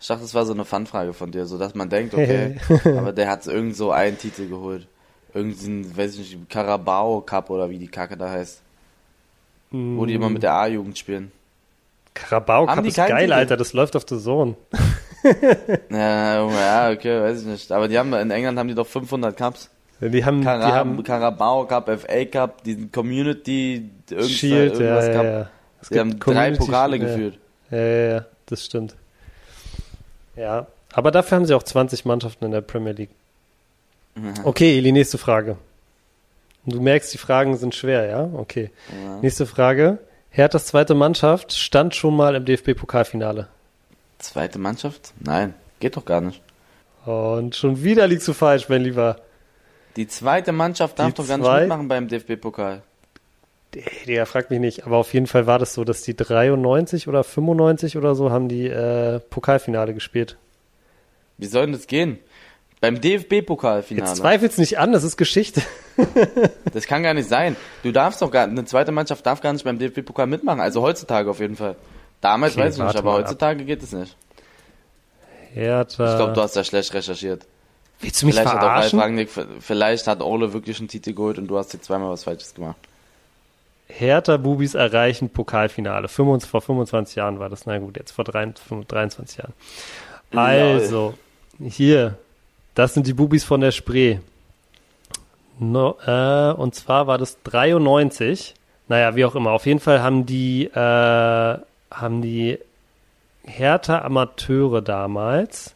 [0.00, 3.12] Ich dachte, das war so eine Fanfrage von dir, so dass man denkt, okay, aber
[3.12, 4.86] der hat irgend so einen Titel geholt.
[5.32, 8.60] Irgendeinen, weiß ich nicht, Carabao Cup oder wie die Kacke da heißt.
[9.70, 11.32] Wo die immer mit der A-Jugend spielen.
[12.14, 13.32] Carabao Cup ist geil, Titel?
[13.32, 13.56] Alter.
[13.56, 14.54] Das läuft auf der Zone.
[15.90, 17.72] Ja, ja, okay, weiß ich nicht.
[17.72, 19.70] Aber die haben, in England haben die doch 500 Cups.
[20.00, 23.90] Die haben, die Carab haben Carabao Cup, FA Cup, diesen Community,
[24.22, 25.24] Shield, ja, irgendwas ja, Cup.
[25.24, 25.50] ja.
[25.80, 27.16] Es Die haben drei Community Pokale Shield, ja.
[27.16, 27.38] geführt.
[27.70, 28.94] Ja, ja, ja, das stimmt.
[30.36, 33.10] Ja, aber dafür haben sie auch 20 Mannschaften in der Premier League.
[34.44, 35.56] Okay, Eli, nächste Frage.
[36.66, 38.28] Du merkst, die Fragen sind schwer, ja?
[38.32, 38.70] Okay.
[39.04, 39.18] Ja.
[39.20, 39.98] Nächste Frage.
[40.30, 43.48] Herthas zweite Mannschaft stand schon mal im DFB-Pokalfinale.
[44.18, 45.12] Zweite Mannschaft?
[45.20, 46.42] Nein, geht doch gar nicht.
[47.04, 49.16] Und schon wieder liegst du falsch, mein Lieber.
[49.96, 52.82] Die zweite Mannschaft darf Die doch gar nicht mitmachen beim DFB-Pokal.
[54.06, 57.24] Der fragt mich nicht, aber auf jeden Fall war das so, dass die 93 oder
[57.24, 60.36] 95 oder so haben die äh, Pokalfinale gespielt.
[61.38, 62.18] Wie soll denn das gehen?
[62.80, 64.14] Beim Jetzt DFB-Pokalfinale.
[64.14, 65.62] zweifelt's nicht an, das ist Geschichte.
[66.72, 67.54] Das kann gar nicht sein.
[67.84, 70.60] Du darfst doch gar, eine zweite Mannschaft darf gar nicht beim DFB-Pokal mitmachen.
[70.60, 71.76] Also heutzutage auf jeden Fall.
[72.24, 73.24] Damals Okay, weiß ich nicht, aber mal ab.
[73.26, 74.16] heutzutage geht es nicht.
[75.52, 76.10] Hertha.
[76.10, 77.44] Ich glaube, du hast da schlecht recherchiert.
[78.00, 78.98] Willst du mich Vielleicht hat auch Ralf verarschen?
[78.98, 79.28] Rangnick,
[79.60, 82.78] vielleicht hat Ole wirklich einen Titel geholt und du hast dir zweimal was Falsches gemacht.
[83.88, 86.08] Hertha Bubis erreichen Pokalfinale.
[86.08, 87.66] 25, vor 25 Jahren war das.
[87.66, 89.52] Na gut, jetzt vor 23, 23 Jahren.
[90.34, 91.12] Also,
[91.60, 92.16] hier,
[92.74, 94.20] das sind die Bubis von der Spree.
[95.58, 98.54] No, äh, und zwar war das 93.
[98.88, 99.50] Naja, wie auch immer.
[99.52, 101.58] Auf jeden Fall haben die, äh,
[101.94, 102.58] haben die
[103.44, 105.74] Hertha Amateure damals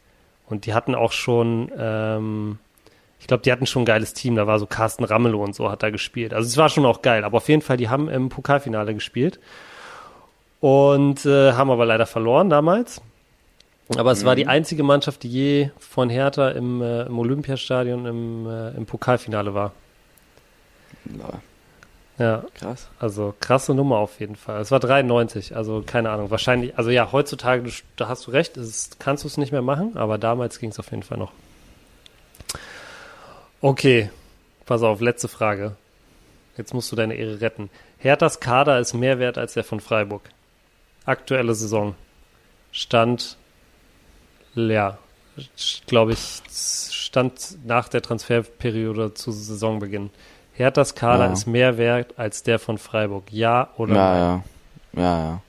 [0.49, 2.59] und die hatten auch schon, ähm,
[3.21, 4.37] ich glaube, die hatten schon ein geiles Team.
[4.37, 6.33] Da war so Carsten Ramelow und so hat da gespielt.
[6.33, 7.25] Also es war schon auch geil.
[7.25, 9.39] Aber auf jeden Fall, die haben im Pokalfinale gespielt
[10.61, 13.03] und äh, haben aber leider verloren damals.
[13.97, 18.47] Aber es war die einzige Mannschaft, die je von Hertha im, äh, im Olympiastadion im,
[18.47, 19.73] äh, im Pokalfinale war.
[21.07, 21.41] Lol.
[22.19, 22.89] Ja, Krass.
[22.99, 24.61] also krasse Nummer auf jeden Fall.
[24.61, 26.31] Es war 93, also keine Ahnung.
[26.31, 29.53] Wahrscheinlich, also ja, heutzutage, du, da hast du recht, es ist, kannst du es nicht
[29.53, 31.33] mehr machen, aber damals ging es auf jeden Fall noch.
[33.61, 34.11] Okay,
[34.67, 35.77] pass auf, letzte Frage.
[36.57, 37.71] Jetzt musst du deine Ehre retten.
[37.99, 40.23] Herthas Kader ist mehr wert als der von Freiburg.
[41.05, 41.95] Aktuelle Saison.
[42.73, 43.37] Stand,
[44.57, 44.99] ja,
[45.87, 50.11] glaube ich, stand nach der Transferperiode zu Saisonbeginn.
[50.59, 51.33] Herthas Kader Ja.
[51.33, 53.25] ist mehr wert als der von Freiburg.
[53.31, 54.43] Ja oder Ja, nein?
[54.95, 55.03] ja.
[55.03, 55.41] Ja, ja.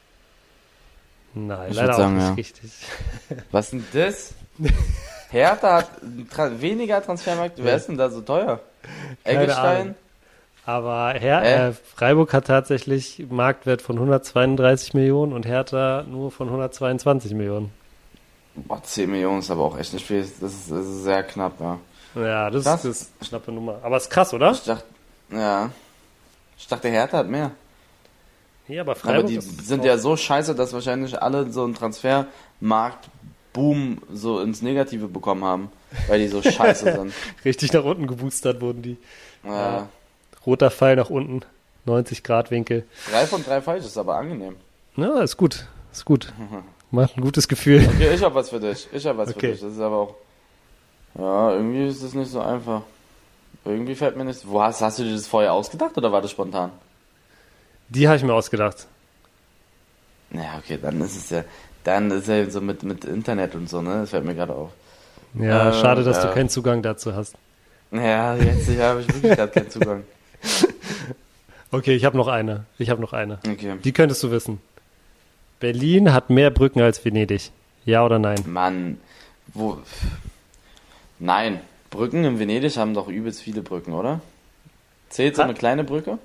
[1.34, 2.34] Nein, Ich leider sagen, auch nicht ja.
[2.34, 2.72] richtig.
[3.52, 4.34] Was denn das?
[5.32, 5.90] Hertha hat
[6.32, 7.58] tra weniger Transfermarkt.
[7.64, 8.60] Wer ist denn da so teuer?
[9.24, 9.96] Eggestein?
[10.66, 11.70] Aber Her Äh?
[11.70, 17.72] äh, Freiburg hat tatsächlich Marktwert von 132 Millionen und Hertha nur von 122 Millionen.
[18.56, 20.22] Boah, 10 Millionen ist aber auch echt nicht viel.
[20.22, 21.80] Das ist, das ist sehr knapp, ja.
[22.16, 23.80] Ja, das, das ist eine knappe Nummer.
[23.84, 24.52] Aber ist krass, oder?
[24.52, 24.84] Ich dachte,
[25.32, 25.70] ja.
[26.58, 27.52] Ich dachte, Hertha hat mehr.
[28.68, 31.74] Ja, aber Aber Freiburg die ist sind ja so scheiße, dass wahrscheinlich alle so einen
[31.74, 35.72] Transfermarkt-Boom so ins Negative bekommen haben,
[36.08, 37.14] weil die so scheiße sind.
[37.46, 38.98] richtig nach unten geboostert wurden die.
[39.44, 39.88] Ja.
[40.46, 41.42] Roter Pfeil nach unten,
[41.86, 42.86] 90 Grad Winkel.
[43.12, 44.56] Drei von drei falsch ist aber angenehm.
[44.96, 46.32] Ja, ist gut, ist gut.
[46.92, 47.88] Macht ein gutes Gefühl.
[47.96, 48.88] Okay, ich hab was für dich.
[48.92, 49.40] Ich hab was Okay.
[49.40, 49.62] für dich.
[49.62, 50.16] Das ist aber auch.
[51.18, 52.82] Ja, irgendwie ist es nicht so einfach.
[53.66, 54.48] Irgendwie fällt mir nicht.
[54.48, 56.72] Wo hast, hast du dir das vorher ausgedacht oder war das spontan?
[57.90, 58.88] Die habe ich mir ausgedacht.
[60.32, 61.44] Ja, okay, dann ist es ja.
[61.84, 64.02] Dann ist ja so mit, mit Internet und so, ne?
[64.02, 64.70] Das fällt mir gerade auf.
[65.34, 66.34] Ja, Äh, schade, dass du ja.
[66.34, 67.36] keinen Zugang dazu hast.
[67.92, 70.04] Ja, jetzt habe ich wirklich gerade keinen Zugang.
[71.72, 72.66] Okay, ich habe noch eine.
[72.80, 73.38] Ich habe noch eine.
[73.48, 73.76] Okay.
[73.84, 74.60] Die könntest du wissen.
[75.60, 77.52] Berlin hat mehr Brücken als Venedig.
[77.86, 78.44] Ja oder nein?
[78.48, 79.00] Mann,
[79.54, 79.78] wo.
[81.20, 81.60] Nein.
[81.90, 84.22] Brücken in Venedig haben doch übelst viele Brücken, oder?
[85.10, 86.20] Zählt so eine kleine Brücke?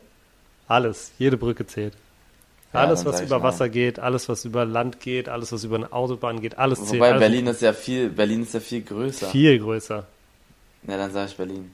[0.68, 1.12] Alles.
[1.18, 1.94] Jede Brücke zählt.
[2.72, 3.44] Ja, Alles, was über nein.
[3.44, 6.94] Wasser geht, alles, was über Land geht, alles, was über eine Autobahn geht, alles zählt.
[7.00, 9.28] Wobei alles Berlin ist ja viel, Berlin ist ja viel größer.
[9.28, 10.06] viel größer.
[10.88, 11.70] Ja, dann sage ich Berlin.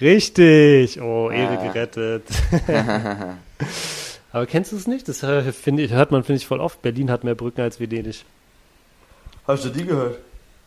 [0.00, 1.00] Richtig.
[1.00, 1.66] Oh, Ehre Ah.
[1.72, 2.24] gerettet.
[4.32, 5.08] Aber kennst du es nicht?
[5.08, 5.20] Das
[5.54, 6.82] finde ich, hört man, finde ich, voll oft.
[6.82, 8.24] Berlin hat mehr Brücken als Venedig.
[9.46, 10.18] Hast du die gehört?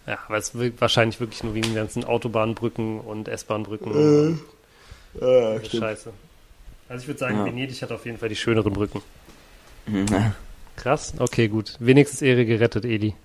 [0.07, 3.91] Ja, weil es wahrscheinlich wirklich nur wegen den ganzen Autobahnbrücken und S-Bahnbrücken.
[3.91, 4.39] und
[5.19, 6.11] Ja, Scheiße.
[6.87, 7.45] Also ich würde sagen, Ja.
[7.45, 9.01] Venedig hat auf jeden Fall die schöneren Brücken.
[9.87, 10.05] Mhm.
[10.75, 11.75] Krass, okay, gut.
[11.79, 13.15] Wenigstens Ehre gerettet, Eli.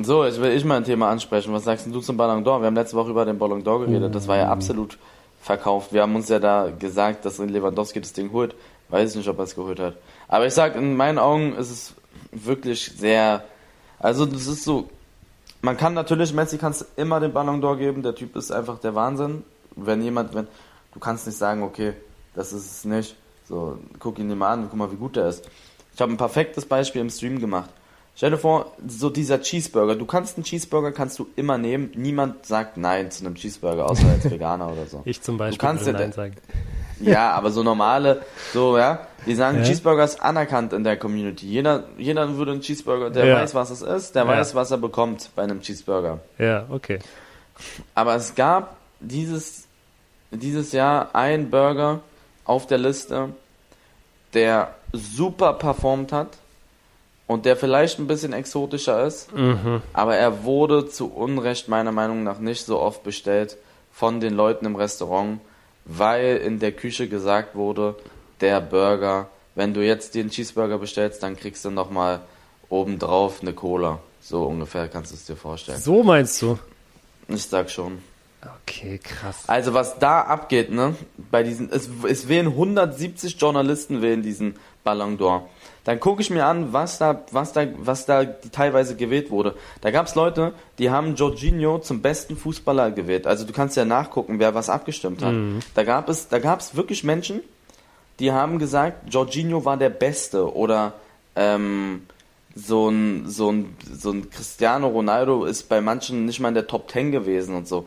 [0.00, 1.52] So, jetzt will ich mal ein Thema ansprechen.
[1.54, 2.60] Was sagst du zum Ballon d'Or?
[2.60, 4.14] Wir haben letzte Woche über den Ballon d'Or geredet.
[4.14, 4.98] Das war ja absolut
[5.40, 5.92] verkauft.
[5.92, 8.54] Wir haben uns ja da gesagt, dass Lewandowski das Ding holt.
[8.90, 9.96] Weiß ich nicht, ob er es geholt hat.
[10.28, 11.94] Aber ich sag, in meinen Augen ist es
[12.30, 13.44] wirklich sehr.
[13.98, 14.90] Also das ist so.
[15.62, 18.78] Man kann natürlich, Messi kannst du immer den Ballon d'Or geben, der Typ ist einfach
[18.78, 19.42] der Wahnsinn.
[19.74, 20.46] Wenn jemand, wenn,
[20.92, 21.92] du kannst nicht sagen, okay,
[22.34, 23.16] das ist es nicht.
[23.48, 25.48] So, guck ihn dir mal an, guck mal, wie gut der ist.
[25.94, 27.70] Ich habe ein perfektes Beispiel im Stream gemacht.
[28.14, 32.46] Stell dir vor, so dieser Cheeseburger, du kannst einen Cheeseburger kannst du immer nehmen, niemand
[32.46, 35.02] sagt nein zu einem Cheeseburger, außer als Veganer oder so.
[35.04, 36.34] Ich zum Beispiel Du kannst ja- Nein sagen.
[37.00, 39.64] Ja, aber so normale, so, ja, die sagen, Ja.
[39.64, 41.46] Cheeseburger ist anerkannt in der Community.
[41.46, 43.36] Jeder, jeder würde einen Cheeseburger, der Ja.
[43.36, 44.28] weiß, was es ist, der Ja.
[44.28, 46.20] weiß, was er bekommt bei einem Cheeseburger.
[46.38, 46.98] Ja, okay.
[47.94, 49.64] Aber es gab dieses,
[50.30, 52.00] dieses Jahr einen Burger
[52.44, 53.30] auf der Liste,
[54.34, 56.28] der super performt hat
[57.26, 59.82] und der vielleicht ein bisschen exotischer ist, Mhm.
[59.92, 63.56] aber er wurde zu Unrecht meiner Meinung nach nicht so oft bestellt
[63.92, 65.40] von den Leuten im Restaurant,
[65.86, 67.94] weil in der Küche gesagt wurde,
[68.40, 72.20] der Burger, wenn du jetzt den Cheeseburger bestellst, dann kriegst du nochmal
[72.68, 74.00] obendrauf eine Cola.
[74.20, 75.78] So ungefähr kannst du es dir vorstellen.
[75.80, 76.58] So meinst du?
[77.28, 77.98] Ich sag schon.
[78.62, 79.44] Okay, krass.
[79.46, 80.94] Also was da abgeht, ne,
[81.30, 85.42] bei diesen, es, es wählen 170 Journalisten wählen diesen Ballon d'Or.
[85.86, 89.54] Dann gucke ich mir an, was da, was da, was da teilweise gewählt wurde.
[89.82, 93.24] Da gab es Leute, die haben Jorginho zum besten Fußballer gewählt.
[93.24, 95.32] Also du kannst ja nachgucken, wer was abgestimmt hat.
[95.74, 97.40] Da gab es, da gab es wirklich Menschen,
[98.18, 100.94] die haben gesagt, Jorginho war der Beste oder
[101.36, 102.02] ähm,
[102.56, 106.66] so ein, so ein, so ein Cristiano Ronaldo ist bei manchen nicht mal in der
[106.66, 107.86] Top 10 gewesen und so.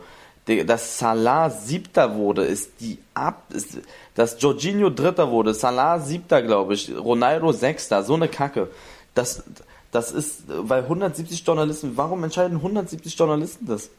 [0.66, 3.78] Dass Salah siebter wurde, ist die ab, ist,
[4.14, 8.68] dass Jorginho dritter wurde, Salah siebter, glaube ich, Ronaldo sechster, so eine Kacke.
[9.14, 9.44] Das,
[9.92, 13.90] das ist, weil 170 Journalisten, warum entscheiden 170 Journalisten das?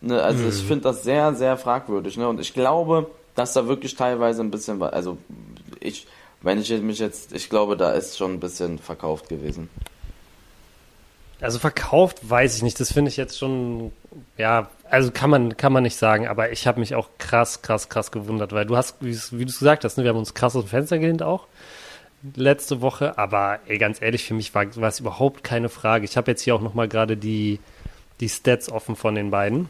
[0.00, 2.16] Ne, also ich finde das sehr, sehr fragwürdig.
[2.18, 2.28] Ne?
[2.28, 5.16] Und ich glaube, dass da wirklich teilweise ein bisschen, also
[5.80, 6.06] ich,
[6.42, 9.70] wenn ich mich jetzt, ich glaube, da ist schon ein bisschen verkauft gewesen.
[11.40, 12.80] Also verkauft weiß ich nicht.
[12.80, 13.92] Das finde ich jetzt schon,
[14.36, 17.88] ja, also kann man, kann man nicht sagen, aber ich habe mich auch krass, krass,
[17.88, 19.16] krass gewundert, weil du hast, wie du
[19.50, 21.46] es gesagt hast, ne, wir haben uns krass aus dem Fenster gelehnt auch
[22.34, 26.04] letzte Woche, aber ey, ganz ehrlich, für mich war, war es überhaupt keine Frage.
[26.04, 27.60] Ich habe jetzt hier auch nochmal gerade die,
[28.20, 29.68] die Stats offen von den beiden.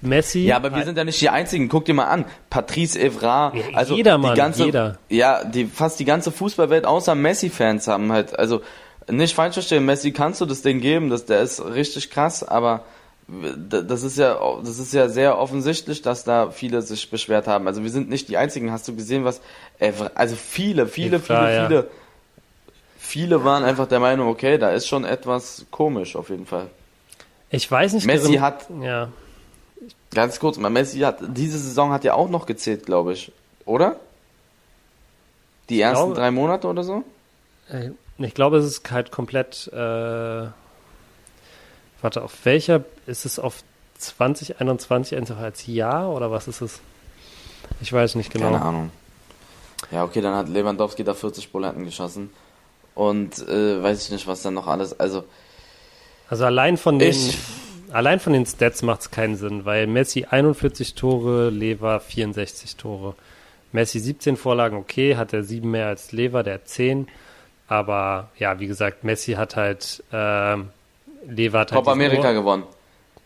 [0.00, 0.40] Messi.
[0.40, 1.68] Ja, aber wir sind ja nicht die Einzigen.
[1.68, 2.26] Guck dir mal an.
[2.50, 4.98] Patrice Evra, Ja, also jeder, Mann, die ganze, jeder.
[5.08, 8.62] ja, die fast die ganze Fußballwelt außer Messi-Fans haben halt, also
[9.08, 12.84] nicht falsch verstehen, Messi kannst du das Ding geben, das, der ist richtig krass, aber
[13.28, 17.66] das ist ja, das ist ja sehr offensichtlich, dass da viele sich beschwert haben.
[17.66, 18.70] Also wir sind nicht die Einzigen.
[18.70, 19.40] Hast du gesehen, was,
[19.80, 21.66] Evra, also viele, viele, Evra, viele, ja.
[21.66, 21.88] viele,
[22.98, 26.68] viele waren einfach der Meinung, okay, da ist schon etwas komisch auf jeden Fall.
[27.50, 29.08] ich weiß nicht Messi genau- hat- ja,
[30.14, 33.32] Ganz kurz mal, Messi hat, diese Saison hat ja auch noch gezählt, glaube ich.
[33.66, 33.96] Oder?
[35.68, 37.02] Die ersten glaube- drei Monate oder so?
[37.68, 39.68] Äh, Ich glaube, es ist halt komplett.
[39.74, 39.76] Äh,
[42.00, 43.62] warte, auf welcher ist es auf
[43.98, 46.80] 2021 einfach als Jahr oder was ist es?
[47.80, 48.46] Ich weiß nicht genau.
[48.50, 48.90] Keine Ahnung.
[49.90, 52.30] Ja, okay, dann hat Lewandowski da 40 Buletten geschossen.
[52.94, 54.98] Und äh, weiß ich nicht, was dann noch alles.
[54.98, 55.24] Also,
[56.28, 57.36] Also allein von den, Ich-
[57.92, 63.14] allein von den Stats macht es keinen Sinn, weil Messi 41 Tore, Lever 64 Tore.
[63.72, 67.08] Messi 17 Vorlagen, okay, hat er sieben mehr als Lever, der hat 10.
[67.68, 70.70] Aber ja, wie gesagt, Messi hat halt ähm,
[71.28, 72.62] Lever hat halt Copa Amerika Ohr- gewonnen.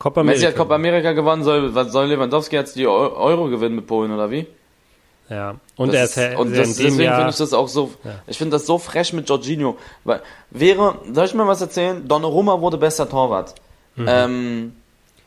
[0.01, 0.63] Copa Messi hat America.
[0.65, 4.47] Copa Amerika gewonnen, soll, soll Lewandowski jetzt die Eu- Euro gewinnen mit Polen oder wie?
[5.29, 7.17] Ja, und Das er ist, und das, deswegen Jahr.
[7.19, 8.15] finde ich das auch so, Ja.
[8.27, 12.09] ich finde das so frech mit Jorginho, weil, wäre, soll ich mal was erzählen?
[12.09, 13.55] Donnarumma wurde bester Torwart.
[13.97, 14.73] Ähm,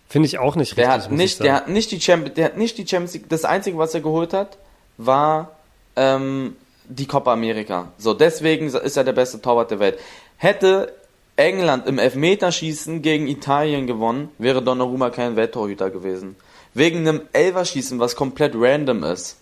[0.09, 1.03] Finde ich auch nicht Der richtig.
[1.05, 3.29] hat muss ich nicht, der hat nicht die Champions, der hat nicht die Champions League.
[3.29, 4.57] Das einzige, was er geholt hat,
[4.97, 5.51] war
[5.95, 6.55] ähm,
[6.89, 7.91] die Copa America.
[7.97, 9.99] So deswegen ist er der beste Torwart der Welt.
[10.37, 10.91] Hätte
[11.35, 16.35] England im Elfmeterschießen gegen Italien gewonnen, wäre Donnarumma kein Welttorhüter gewesen.
[16.73, 19.37] Wegen einem Elverschießen, was komplett random ist.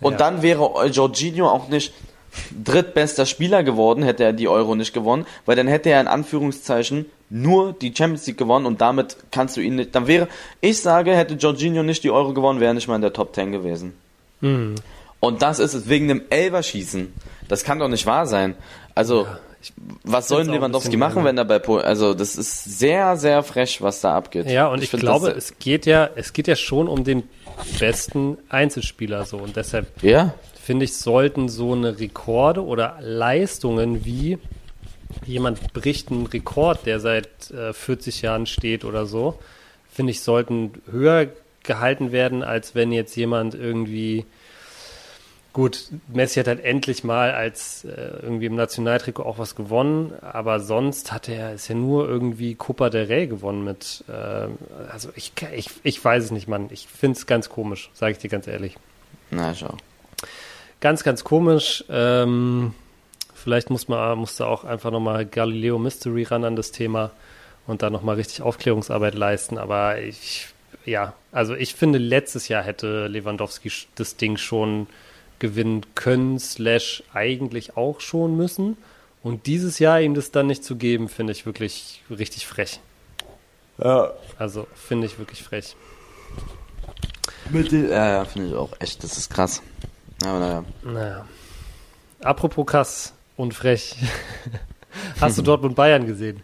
[0.00, 0.18] Und Ja.
[0.18, 1.92] dann wäre Jorginho auch nicht
[2.64, 7.06] drittbester Spieler geworden, hätte er die Euro nicht gewonnen, weil dann hätte er in Anführungszeichen
[7.30, 10.28] nur die Champions League gewonnen und damit kannst du ihn nicht, dann wäre,
[10.60, 13.34] ich sage, hätte Jorginho nicht die Euro gewonnen, wäre er nicht mal in der Top
[13.34, 13.94] 10 gewesen.
[14.40, 14.74] Mhm.
[15.20, 17.12] Und das ist es wegen dem Elverschießen.
[17.48, 18.56] Das kann doch nicht wahr sein.
[18.94, 19.26] Also,
[20.02, 24.00] was soll Lewandowski machen, wenn er bei Polen, also das ist sehr, sehr frech, was
[24.00, 24.46] da abgeht.
[24.46, 27.24] Ja, und ich, find glaube, es geht ja, es geht ja schon um den
[27.78, 29.38] besten Einzelspieler so.
[29.38, 34.38] Und deshalb ja, finde ich, sollten so eine Rekorde oder Leistungen wie
[35.26, 39.38] jemand bricht einen Rekord, der seit äh, 40 Jahren steht oder so,
[39.92, 41.28] finde ich, sollten höher
[41.62, 44.26] gehalten werden, als wenn jetzt jemand irgendwie
[45.54, 50.58] Gut, Messi hat halt endlich mal als äh, irgendwie im Nationaltrikot auch was gewonnen, aber
[50.58, 54.02] sonst hat er ist ja nur irgendwie Copa del Rey gewonnen mit.
[54.08, 54.48] Äh,
[54.90, 56.70] also ich, ich, ich weiß es nicht, Mann.
[56.72, 58.76] Ich finde es ganz komisch, sage ich dir ganz ehrlich.
[59.30, 59.76] Na, schau.
[60.80, 61.84] Ganz, ganz komisch.
[61.88, 62.74] Ähm,
[63.32, 67.12] vielleicht muss man musste auch einfach nochmal Galileo Mystery ran an das Thema
[67.68, 69.58] und da nochmal richtig Aufklärungsarbeit leisten.
[69.58, 70.48] Aber ich,
[70.84, 74.88] ja, also ich finde, letztes Jahr hätte Lewandowski das Ding schon
[75.38, 78.76] gewinnen können, slash eigentlich auch schon müssen.
[79.22, 82.80] Und dieses Jahr ihm das dann nicht zu geben, finde ich wirklich richtig frech.
[83.78, 84.12] Ja.
[84.38, 85.76] Also finde ich wirklich frech.
[87.50, 89.62] Mit den, ja, ja, finde ich auch echt, das ist krass.
[90.24, 90.64] Aber naja.
[90.82, 91.26] Naja.
[92.20, 93.96] Apropos krass und frech.
[95.20, 96.42] Hast du Dortmund Bayern gesehen?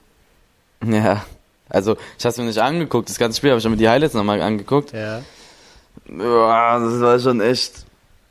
[0.84, 1.24] Ja.
[1.68, 3.08] Also, ich habe es mir nicht angeguckt.
[3.08, 4.92] Das ganze Spiel habe ich mir die Highlights nochmal angeguckt.
[4.92, 5.22] Ja.
[6.08, 7.84] Ja, das war schon echt.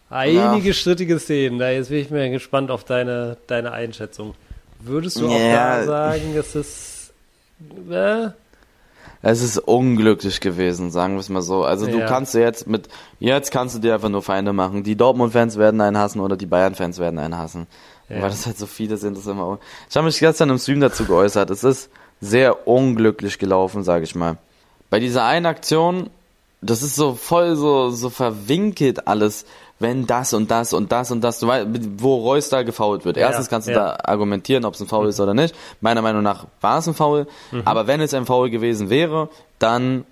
[0.09, 0.73] Einige ja.
[0.73, 1.59] strittige Szenen.
[1.59, 4.35] Da jetzt bin ich mir gespannt auf deine, deine Einschätzung.
[4.79, 5.79] Würdest du auch Ja.
[5.79, 7.13] da sagen, es ist.
[7.89, 8.29] Äh,
[9.21, 11.65] Es ist unglücklich gewesen, sagen wir es mal so.
[11.65, 12.05] Also du Ja.
[12.05, 12.87] kannst dir jetzt mit,
[13.19, 14.83] jetzt kannst du dir einfach nur Feinde machen.
[14.83, 17.67] Die Dortmund-Fans werden einen hassen oder die Bayern-Fans werden einen hassen.
[18.07, 18.21] Ja.
[18.21, 19.59] Weil das halt so viele sind, das immer.
[19.89, 21.49] Ich habe mich gestern im Stream dazu geäußert.
[21.49, 21.89] Es ist
[22.21, 24.37] sehr unglücklich gelaufen, sage ich mal.
[24.89, 26.09] Bei dieser einen Aktion,
[26.61, 29.45] das ist so voll so so verwinkelt alles,
[29.79, 33.17] wenn das und das und das und das, du weißt, wo Reus da gefoult wird.
[33.17, 33.79] Ja, Erstens kannst du ja.
[33.79, 35.55] da argumentieren, ob es ein Foul ist oder nicht.
[35.81, 37.27] Meiner Meinung nach war es ein Foul,
[37.65, 40.05] aber wenn es ein Foul gewesen wäre, dann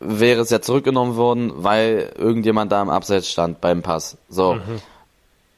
[0.00, 4.16] wäre es ja zurückgenommen worden, weil irgendjemand da im Abseits stand beim Pass.
[4.28, 4.58] So.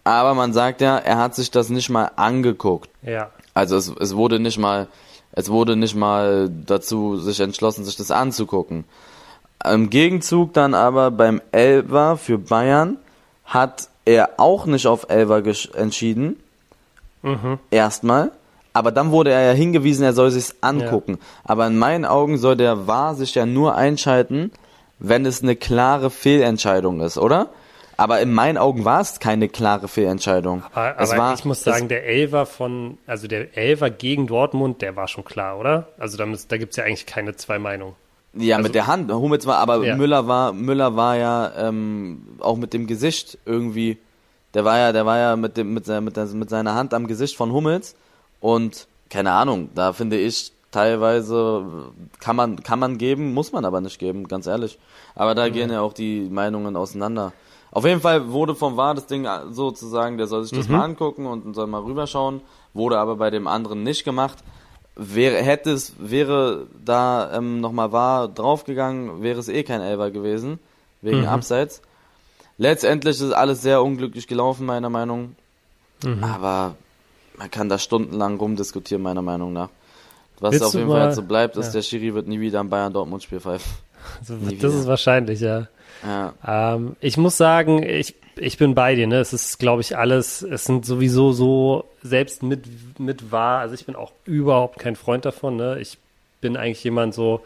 [0.05, 2.91] Aber man sagt ja, er hat sich das nicht mal angeguckt.
[3.03, 3.31] ja.
[3.53, 4.87] Also es, es wurde nicht mal,
[5.33, 8.85] es wurde nicht mal dazu sich entschlossen, sich das anzugucken.
[9.65, 12.97] Im Gegenzug dann aber beim Elfer für Bayern
[13.51, 16.41] hat er auch nicht auf gesch- entschieden.
[17.23, 17.59] Mhm.
[17.71, 18.33] Erstmal.
[18.73, 21.19] Aber dann wurde er ja hingewiesen, er soll sich's angucken.
[21.45, 24.53] Aber in meinen Augen soll der VAR sich ja nur einschalten,
[25.01, 27.49] wenn es eine klare Fehlentscheidung ist, oder?
[27.97, 30.63] Aber in meinen Augen war es keine klare Fehlentscheidung.
[30.73, 34.27] Aber, es aber war, ich muss es- sagen, der Elfer von, also der Elfer gegen
[34.27, 35.89] Dortmund, der war schon klar, oder?
[35.99, 37.95] Also da, da gibt's ja eigentlich keine zwei Meinungen.
[38.35, 39.11] Ja, Also- mit der Hand.
[39.13, 39.97] Hummels war, aber Ja.
[39.97, 43.99] Müller war, Müller war ja ähm, auch mit dem Gesicht irgendwie.
[44.55, 46.95] Der war ja, der war ja mit dem, mit, seiner, mit, der, mit seiner Hand
[46.95, 47.97] am Gesicht von Hummels
[48.41, 49.71] und keine Ahnung.
[49.75, 51.65] Da finde ich teilweise
[52.21, 54.79] kann man kann man geben, muss man aber nicht geben, ganz ehrlich.
[55.15, 57.33] Aber da gehen ja auch die Meinungen auseinander.
[57.73, 61.27] Auf jeden Fall wurde vom VAR das Ding sozusagen, der soll sich das mal angucken
[61.27, 62.41] und soll mal rüberschauen.
[62.75, 64.39] Wurde aber bei dem anderen nicht gemacht
[64.97, 70.59] wäre, hätte es, wäre da ähm, nochmal war draufgegangen, wäre es eh kein Elfer gewesen,
[71.03, 71.27] wegen Mhm.
[71.29, 71.81] Abseits.
[72.59, 75.35] Letztendlich ist alles sehr unglücklich gelaufen, meiner Meinung.
[76.05, 76.23] Mhm.
[76.25, 76.75] Aber
[77.39, 79.71] man kann da stundenlang rumdiskutieren, meiner Meinung nach.
[80.41, 81.73] Was Willst auf jeden mal- Fall so bleibt, ist, ja.
[81.73, 83.71] der Schiri wird nie wieder am Bayern-Dortmund-Spiel pfeifen.
[84.21, 84.69] Also, das wieder.
[84.69, 85.69] ist wahrscheinlich, ja.
[86.03, 86.33] Ja.
[86.75, 89.21] Ähm, ich muss sagen, ich, ich bin bei dir, ne?
[89.21, 92.65] Es ist, glaube ich, alles, es sind sowieso so, selbst mit,
[92.99, 95.79] mit wahr, also ich bin auch überhaupt kein Freund davon, ne?
[95.81, 95.99] Ich
[96.41, 97.43] bin eigentlich jemand so,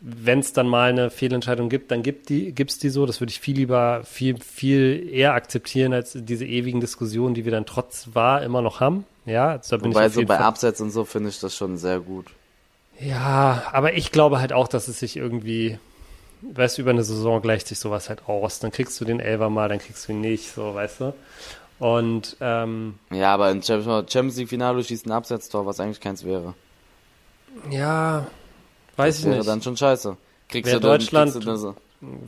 [0.00, 3.06] wenn es dann mal eine Fehlentscheidung gibt, dann gibt die, gibt's die so.
[3.06, 7.52] Das würde ich viel lieber, viel, viel eher akzeptieren als diese ewigen Diskussionen, die wir
[7.52, 9.04] dann trotz wahr immer noch haben.
[9.24, 10.44] Ja, also da bin Wobei ich so bei Fall.
[10.44, 12.26] Abseits und so finde ich das schon sehr gut.
[13.00, 15.78] Ja, aber ich glaube halt auch, dass es sich irgendwie,
[16.42, 18.58] weißt du, über eine Saison gleicht sich sowas halt aus.
[18.60, 21.14] Dann kriegst du den Elfer mal, dann kriegst du ihn nicht, so, weißt du.
[21.78, 26.54] Und ähm, Ja, aber im Champions League-Finale schießt ein Absetztor, was eigentlich keins wäre.
[27.70, 28.26] ja,
[28.96, 29.48] weiß Das ich wäre nicht.
[29.48, 30.16] dann schon scheiße.
[30.48, 31.74] Kriegst Wer du dann, Deutschland- kriegst du dann.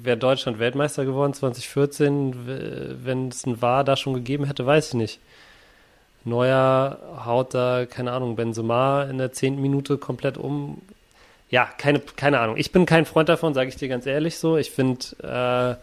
[0.03, 4.89] Wäre Deutschland Weltmeister geworden 2014, w- wenn es ein War da schon gegeben hätte, weiß
[4.89, 5.21] ich nicht.
[6.25, 10.81] Neuer haut da, keine Ahnung, Benzema in der zehnten Minute komplett um.
[11.51, 12.57] Ja, keine, keine Ahnung.
[12.57, 14.57] Ich bin kein Freund davon, sage ich dir ganz ehrlich so.
[14.57, 15.79] Ich finde,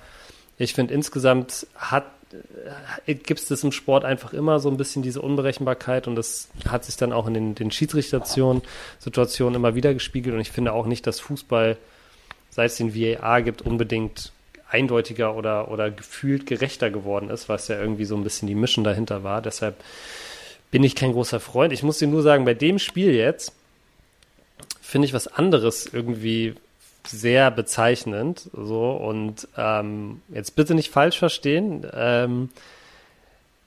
[0.59, 2.05] äh, ich finde insgesamt hat
[3.05, 6.49] äh, gibt es das im Sport einfach immer so ein bisschen diese Unberechenbarkeit und das
[6.67, 8.61] hat sich dann auch in den, den Schiedsrichterstationen
[8.99, 11.77] Situationen immer wieder gespiegelt und ich finde auch nicht, dass Fußball
[12.49, 14.31] seit es den VAR gibt, unbedingt
[14.69, 18.83] eindeutiger oder, oder gefühlt gerechter geworden ist, was ja irgendwie so ein bisschen die Mission
[18.83, 19.41] dahinter war.
[19.41, 19.75] Deshalb
[20.71, 21.71] bin ich kein großer Freund.
[21.71, 23.53] Ich muss dir nur sagen, bei dem Spiel jetzt
[24.95, 26.55] finde ich was anderes irgendwie
[27.05, 28.49] sehr bezeichnend.
[28.53, 31.85] So und ähm, jetzt bitte nicht falsch verstehen.
[31.93, 32.47] Ähm,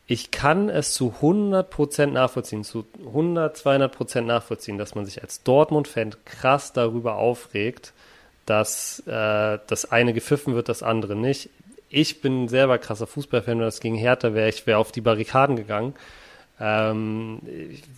[0.06, 6.14] ich kann es zu 100% nachvollziehen, zu 100, 200% nachvollziehen, dass man sich als Dortmund-Fan
[6.24, 7.92] krass darüber aufregt,
[8.46, 11.50] dass äh, das eine gepfiffen wird, das andere nicht.
[11.90, 15.56] ich bin selber krasser Fußballfan, wenn das gegen Hertha wäre, ich wäre auf die Barrikaden
[15.56, 15.92] gegangen.
[16.60, 17.40] Ähm,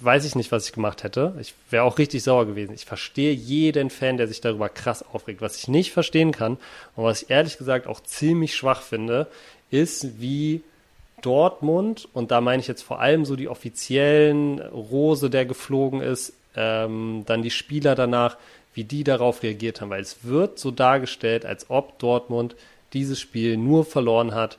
[0.01, 1.35] weiß ich nicht, was ich gemacht hätte.
[1.41, 2.75] Ich wäre auch richtig sauer gewesen.
[2.75, 5.41] Ich verstehe jeden Fan, der sich darüber krass aufregt.
[5.41, 6.59] Was ich nicht verstehen kann
[6.95, 9.29] und was ich ehrlich gesagt auch ziemlich schwach finde,
[9.71, 10.63] ist, wie
[11.23, 16.35] Dortmund, und da meine ich jetzt vor allem so die offiziellen Rose, der geflogen ist,
[16.57, 18.37] ähm, dann die Spieler danach,
[18.75, 22.57] wie die darauf reagiert haben, weil es wird so dargestellt, als ob Dortmund
[22.93, 24.59] dieses Spiel nur verloren hat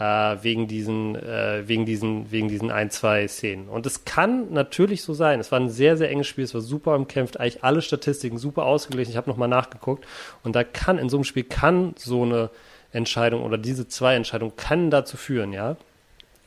[0.00, 3.68] wegen diesen, äh, wegen diesen, wegen diesen ein, zwei Szenen.
[3.68, 5.40] Und es kann natürlich so sein.
[5.40, 8.64] Es war ein sehr, sehr enges Spiel, es war super umkämpft, eigentlich alle Statistiken super
[8.64, 9.10] ausgeglichen.
[9.10, 10.06] Ich habe nochmal nachgeguckt
[10.42, 12.50] und da kann in so einem Spiel kann so eine
[12.92, 15.76] Entscheidung oder diese zwei Entscheidungen kann dazu führen, ja.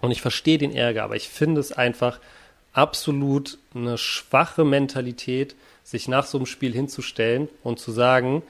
[0.01, 2.19] Und ich verstehe den Ärger, aber ich finde es einfach
[2.73, 8.41] absolut eine schwache Mentalität, sich nach so einem Spiel hinzustellen und zu sagen,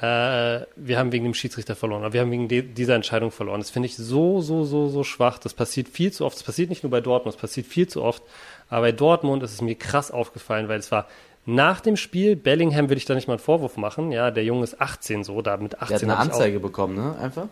[0.00, 3.60] äh, wir haben wegen dem Schiedsrichter verloren oder wir haben wegen dieser Entscheidung verloren.
[3.60, 5.38] Das finde ich so, so, so, so schwach.
[5.38, 6.36] Das passiert viel zu oft.
[6.36, 8.22] Das passiert nicht nur bei Dortmund, das passiert viel zu oft.
[8.68, 11.08] Aber bei Dortmund ist es mir krass aufgefallen, weil es war
[11.46, 14.64] nach dem Spiel, Bellingham würde ich da nicht mal einen Vorwurf machen, ja, der Junge
[14.64, 17.46] ist 18 so, da mit 18 Der hat eine Anzeige bekommen, ne, einfach?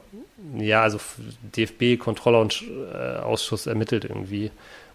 [0.59, 0.99] Ja, also
[1.57, 4.51] DFB, Kontrollausschuss ermittelt irgendwie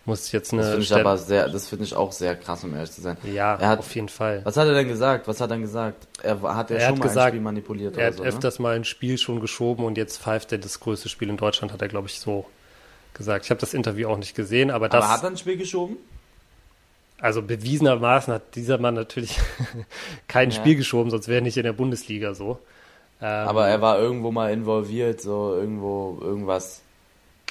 [0.06, 0.62] muss jetzt eine.
[0.62, 3.18] Das finde ich aber sehr, das finde ich auch sehr krass, um ehrlich zu sein.
[3.24, 4.42] Ja, hat, auf jeden Fall.
[4.44, 5.28] Was hat er denn gesagt?
[5.28, 6.08] Was hat er denn gesagt?
[6.24, 8.30] Er hat ja er schon mal gesagt, ein Spiel manipuliert Er hat so, ne?
[8.30, 8.64] öfters ne?
[8.64, 11.82] mal ein Spiel schon geschoben und jetzt pfeift er das größte Spiel in Deutschland, hat
[11.82, 12.46] er, glaube ich, so
[13.14, 13.46] gesagt.
[13.46, 15.04] Ich habe das Interview auch nicht gesehen, aber das.
[15.04, 15.98] Aber hat er ein Spiel geschoben?
[17.20, 19.40] Also bewiesenermaßen hat dieser Mann natürlich
[20.28, 20.56] kein ja.
[20.56, 22.58] Spiel geschoben, sonst wäre er nicht in der Bundesliga so.
[23.22, 26.82] Ähm, aber er war irgendwo mal involviert, so irgendwo irgendwas.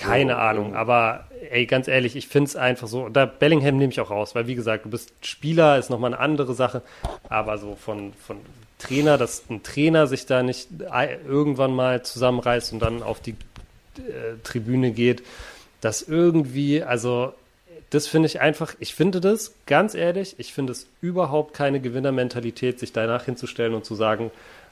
[0.00, 3.92] Keine so, Ahnung, aber ey, ganz ehrlich, ich finde es einfach so, da Bellingham nehme
[3.92, 6.82] ich auch raus, weil wie gesagt, du bist Spieler, ist nochmal eine andere Sache,
[7.28, 8.38] aber so von, von
[8.78, 10.68] Trainer, dass ein Trainer sich da nicht
[11.26, 13.32] irgendwann mal zusammenreißt und dann auf die
[13.96, 15.22] äh, Tribüne geht,
[15.80, 17.32] dass irgendwie, also
[17.90, 22.78] das finde ich einfach, ich finde das, ganz ehrlich, ich finde es überhaupt keine Gewinnermentalität,
[22.78, 24.30] sich danach hinzustellen und zu sagen,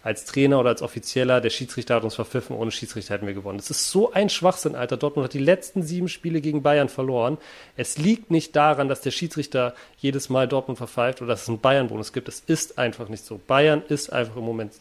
[0.09, 3.59] als Trainer oder als Offizieller, der Schiedsrichter hat uns verpfiffen, ohne Schiedsrichter hätten wir gewonnen.
[3.59, 4.97] Das ist so ein Schwachsinn, Alter.
[4.97, 7.37] Dortmund hat die letzten sieben Spiele gegen Bayern verloren.
[7.77, 11.61] Es liegt nicht daran, dass der Schiedsrichter jedes Mal Dortmund verpfeift oder dass es einen
[11.61, 12.27] Bayern-Bonus gibt.
[12.27, 13.39] Es ist einfach nicht so.
[13.47, 14.73] Bayern ist einfach im Moment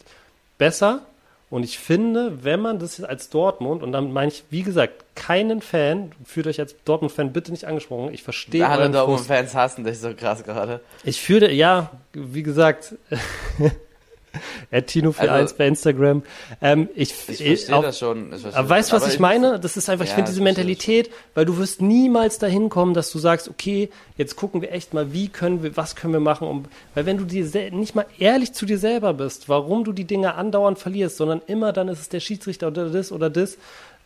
[0.56, 1.02] besser.
[1.50, 5.60] Und ich finde, wenn man das als Dortmund, und damit meine ich, wie gesagt, keinen
[5.60, 10.14] Fan, fühlt euch als Dortmund-Fan bitte nicht angesprochen, ich verstehe Alle Dortmund-Fans hassen dich so
[10.14, 10.80] krass gerade.
[11.04, 12.94] Ich fühle, ja, wie gesagt,
[14.72, 16.22] Tino41 also, bei Instagram.
[16.60, 18.32] Ähm, ich ich verstehe das schon.
[18.32, 19.58] Ich aber weißt du, was ich, ich meine?
[19.58, 23.10] Das ist einfach, ja, ich finde diese Mentalität, weil du wirst niemals dahin kommen, dass
[23.10, 26.48] du sagst, okay, jetzt gucken wir echt mal, wie können wir, was können wir machen,
[26.48, 26.64] um,
[26.94, 30.34] weil wenn du dir nicht mal ehrlich zu dir selber bist, warum du die Dinge
[30.34, 33.56] andauernd verlierst, sondern immer dann ist es der Schiedsrichter oder das oder das,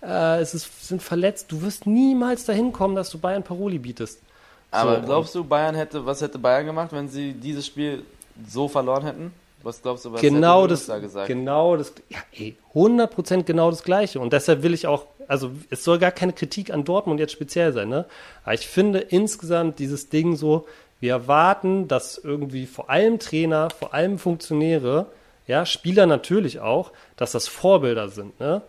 [0.02, 4.20] äh, es ist, sind verletzt, du wirst niemals dahin kommen, dass du Bayern Paroli bietest.
[4.70, 8.04] Aber so, glaubst du, Bayern hätte, was hätte Bayern gemacht, wenn sie dieses Spiel
[8.48, 9.32] so verloren hätten?
[9.62, 11.28] Was glaubst du, was genau das, da gesagt?
[11.28, 14.20] Genau das, ja, ey, 100% genau das Gleiche.
[14.20, 17.72] Und deshalb will ich auch, also es soll gar keine Kritik an Dortmund jetzt speziell
[17.72, 18.06] sein, ne?
[18.44, 20.66] Aber ich finde insgesamt dieses Ding so,
[21.00, 25.06] wir erwarten, dass irgendwie vor allem Trainer, vor allem Funktionäre,
[25.46, 28.62] ja, Spieler natürlich auch, dass das Vorbilder sind, ne?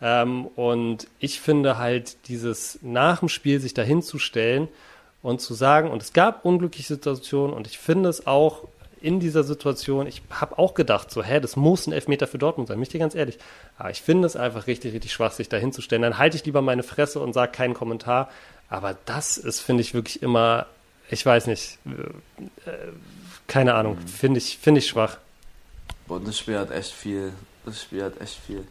[0.00, 4.68] Ähm, und ich finde halt dieses nach dem Spiel sich dahinzustellen
[5.22, 8.68] und zu sagen, und es gab unglückliche Situationen und ich finde es auch
[9.00, 12.68] in dieser Situation, ich habe auch gedacht, so, hä, das muss ein Elfmeter für Dortmund
[12.68, 13.38] sein, bin ich dir ganz ehrlich.
[13.76, 16.02] Aber ich finde es einfach richtig, richtig schwach, sich da hinzustellen.
[16.02, 18.30] Dann halte ich lieber meine Fresse und sage keinen Kommentar.
[18.68, 20.66] Aber das ist, finde ich, wirklich immer,
[21.10, 22.70] ich weiß nicht, äh,
[23.46, 24.08] keine Ahnung, mhm.
[24.08, 25.18] finde ich, finde ich schwach.
[26.06, 27.32] Boah, das Spiel hat echt viel,
[27.64, 28.64] das Spiel hat echt viel.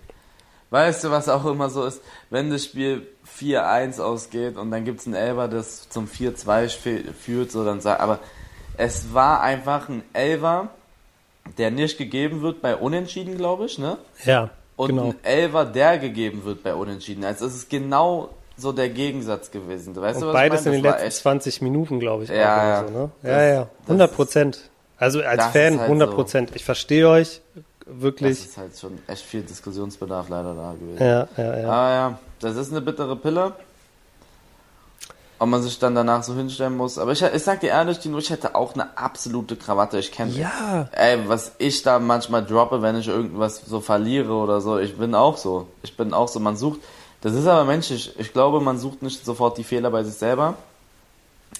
[0.70, 3.08] Weißt du, was auch immer so ist, wenn das Spiel
[3.40, 8.02] 4-1 ausgeht und dann gibt es einen Elber, das zum 4-2 führt, so dann sagt,
[8.02, 8.20] aber
[8.78, 10.70] es war einfach ein Elver,
[11.58, 13.98] der nicht gegeben wird bei Unentschieden, glaube ich, ne?
[14.24, 14.50] Ja.
[14.76, 15.10] Und genau.
[15.10, 17.26] ein Elver, der gegeben wird bei Unentschieden.
[17.26, 19.96] Also es ist genau so der Gegensatz gewesen.
[19.96, 21.18] Weißt und du, beides in den letzten echt...
[21.18, 22.30] 20 Minuten, glaube ich.
[22.30, 22.36] Ja,
[22.82, 22.88] ja.
[22.88, 23.10] So, ne?
[23.24, 23.70] ja, ja.
[23.84, 24.70] 100 Prozent.
[24.98, 26.50] Also als Fan halt 100 Prozent.
[26.50, 26.56] So.
[26.56, 27.42] Ich verstehe euch
[27.86, 28.40] wirklich.
[28.40, 31.04] Das ist halt schon echt viel Diskussionsbedarf leider da gewesen.
[31.04, 31.68] Ja, ja, ja.
[31.68, 33.54] Aber ja, das ist eine bittere Pille
[35.40, 36.98] ob man sich dann danach so hinstellen muss.
[36.98, 40.00] Aber ich, ich sag dir ehrlich, Dino, ich hätte auch eine absolute Krawatte.
[40.00, 40.90] Ich kenne, ja.
[40.92, 44.80] ey, was ich da manchmal droppe, wenn ich irgendwas so verliere oder so.
[44.80, 45.68] Ich bin auch so.
[45.84, 46.40] Ich bin auch so.
[46.40, 46.80] Man sucht,
[47.22, 48.14] das ist aber menschlich.
[48.18, 50.56] Ich glaube, man sucht nicht sofort die Fehler bei sich selber.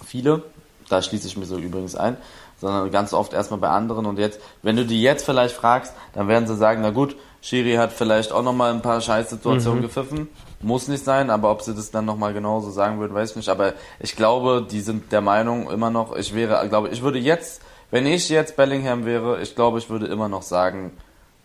[0.06, 0.44] Viele,
[0.90, 2.18] da schließe ich mir so übrigens ein.
[2.60, 4.06] sondern ganz oft erstmal bei anderen.
[4.06, 7.76] Und jetzt, wenn du die jetzt vielleicht fragst, dann werden sie sagen, na gut, Schiri
[7.76, 9.84] hat vielleicht auch nochmal ein paar Scheißsituationen Mhm.
[9.84, 10.28] gepfiffen.
[10.62, 13.50] Muss nicht sein, aber ob sie das dann nochmal genauso sagen würden, weiß ich nicht.
[13.50, 17.62] Aber ich glaube, die sind der Meinung immer noch, ich wäre, glaube ich, würde jetzt,
[17.92, 20.92] wenn ich jetzt Bellingham wäre, ich glaube, ich würde immer noch sagen,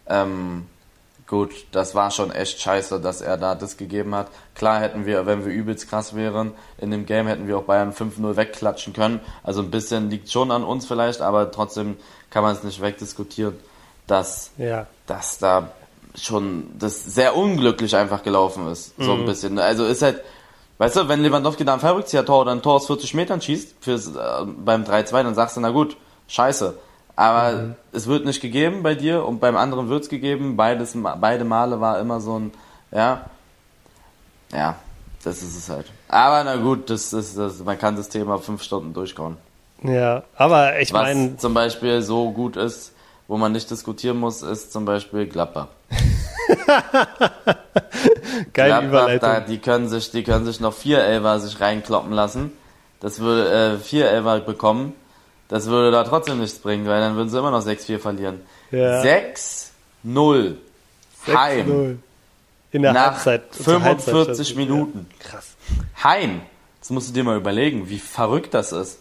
[0.09, 0.67] ähm,
[1.27, 4.29] gut, das war schon echt scheiße, dass er da das gegeben hat.
[4.55, 7.93] Klar hätten wir, wenn wir übelst krass wären, in dem Game hätten wir auch Bayern
[7.93, 9.21] 5-0 wegklatschen können.
[9.43, 11.97] Also ein bisschen liegt schon an uns vielleicht, aber trotzdem
[12.31, 13.55] kann man es nicht wegdiskutieren,
[14.07, 14.87] dass, Ja.
[15.07, 15.71] dass da
[16.15, 18.95] schon das sehr unglücklich einfach gelaufen ist.
[18.99, 19.59] So ein bisschen.
[19.59, 20.23] Also ist halt,
[20.79, 24.09] weißt du, wenn Lewandowski da ein Fallrückzieher-Tor oder ein Tor aus 40 Metern schießt fürs,
[24.09, 25.97] äh, beim 3-2, dann sagst du, na gut,
[26.29, 26.75] scheiße.
[27.15, 30.57] Aber es wird nicht gegeben bei dir und beim anderen wird's gegeben.
[30.57, 32.53] Beides, beide Male war immer so ein,
[32.91, 33.27] ja,
[34.53, 34.77] ja,
[35.23, 35.87] das ist es halt.
[36.09, 39.37] Aber na gut, das ist, das, man kann das Thema fünf Stunden durchkauen.
[39.83, 42.92] Ja, aber ich meine, zum Beispiel so gut ist,
[43.33, 45.69] wo man nicht diskutieren muss, ist zum Beispiel Gladbach.
[48.53, 49.47] geile Gladbach, da, Überleitung.
[49.49, 52.53] die können sich, die können sich noch vier Elfer sich reinkloppen lassen.
[53.01, 54.93] Das würde, äh, vier Elfer bekommen.
[55.49, 58.43] Das würde da trotzdem nichts bringen, weil dann würden sie immer noch 6-4 verlieren.
[58.71, 59.01] Ja.
[59.01, 60.57] 6-0.
[61.27, 61.71] Heim.
[61.71, 61.97] 6-0.
[62.73, 63.55] In der Nach Halbzeit.
[63.55, 64.57] zur 45 Halbzeitstadt.
[64.59, 65.07] Minuten.
[65.09, 65.57] Ja, krass.
[66.05, 66.43] Heim.
[66.81, 68.99] Das musst du dir mal überlegen, wie verrückt das ist.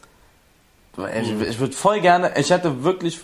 [1.22, 3.20] Ich, ich würde voll gerne, ich hätte wirklich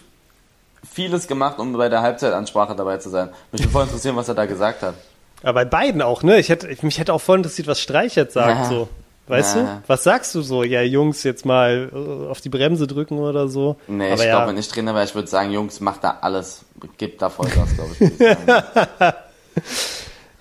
[0.94, 3.30] vieles gemacht, um bei der Halbzeitansprache dabei zu sein.
[3.52, 4.96] Mich würde voll interessieren, was er da gesagt hat.
[5.44, 6.40] Aber bei beiden auch, ne?
[6.40, 8.70] Ich hätte, ich, mich hätte auch voll interessiert, was Streich jetzt sagt, Ja.
[8.70, 8.90] so.
[9.28, 9.62] Weißt Ja.
[9.62, 9.84] du?
[9.88, 10.64] Was sagst du so?
[10.64, 13.76] Ja, Jungs, jetzt mal äh, auf die Bremse drücken oder so.
[13.88, 16.18] Nee, Aber ich ja, glaube, wenn ich Trainer wäre, ich würde sagen, Jungs, macht da
[16.22, 16.62] alles.
[16.98, 18.12] Gebt da Vollgas, glaube ich.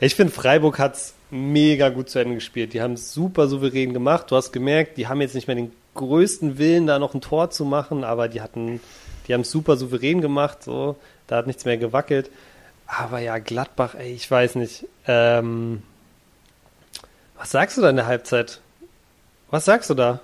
[0.00, 2.72] ich finde, Freiburg hat's mega gut zu Ende gespielt.
[2.74, 4.30] Die haben es super souverän gemacht.
[4.30, 7.50] Du hast gemerkt, die haben jetzt nicht mehr den größten Willen, da noch ein Tor
[7.50, 8.80] zu machen, aber die hatten,
[9.26, 10.62] die haben es super souverän gemacht.
[10.62, 10.96] So,
[11.26, 12.30] da hat nichts mehr gewackelt.
[12.86, 14.86] Aber ja, Gladbach, ey, ich weiß nicht.
[15.06, 15.82] Ähm,
[17.36, 18.60] was sagst du da in der Halbzeit?
[19.50, 20.20] Was sagst du da?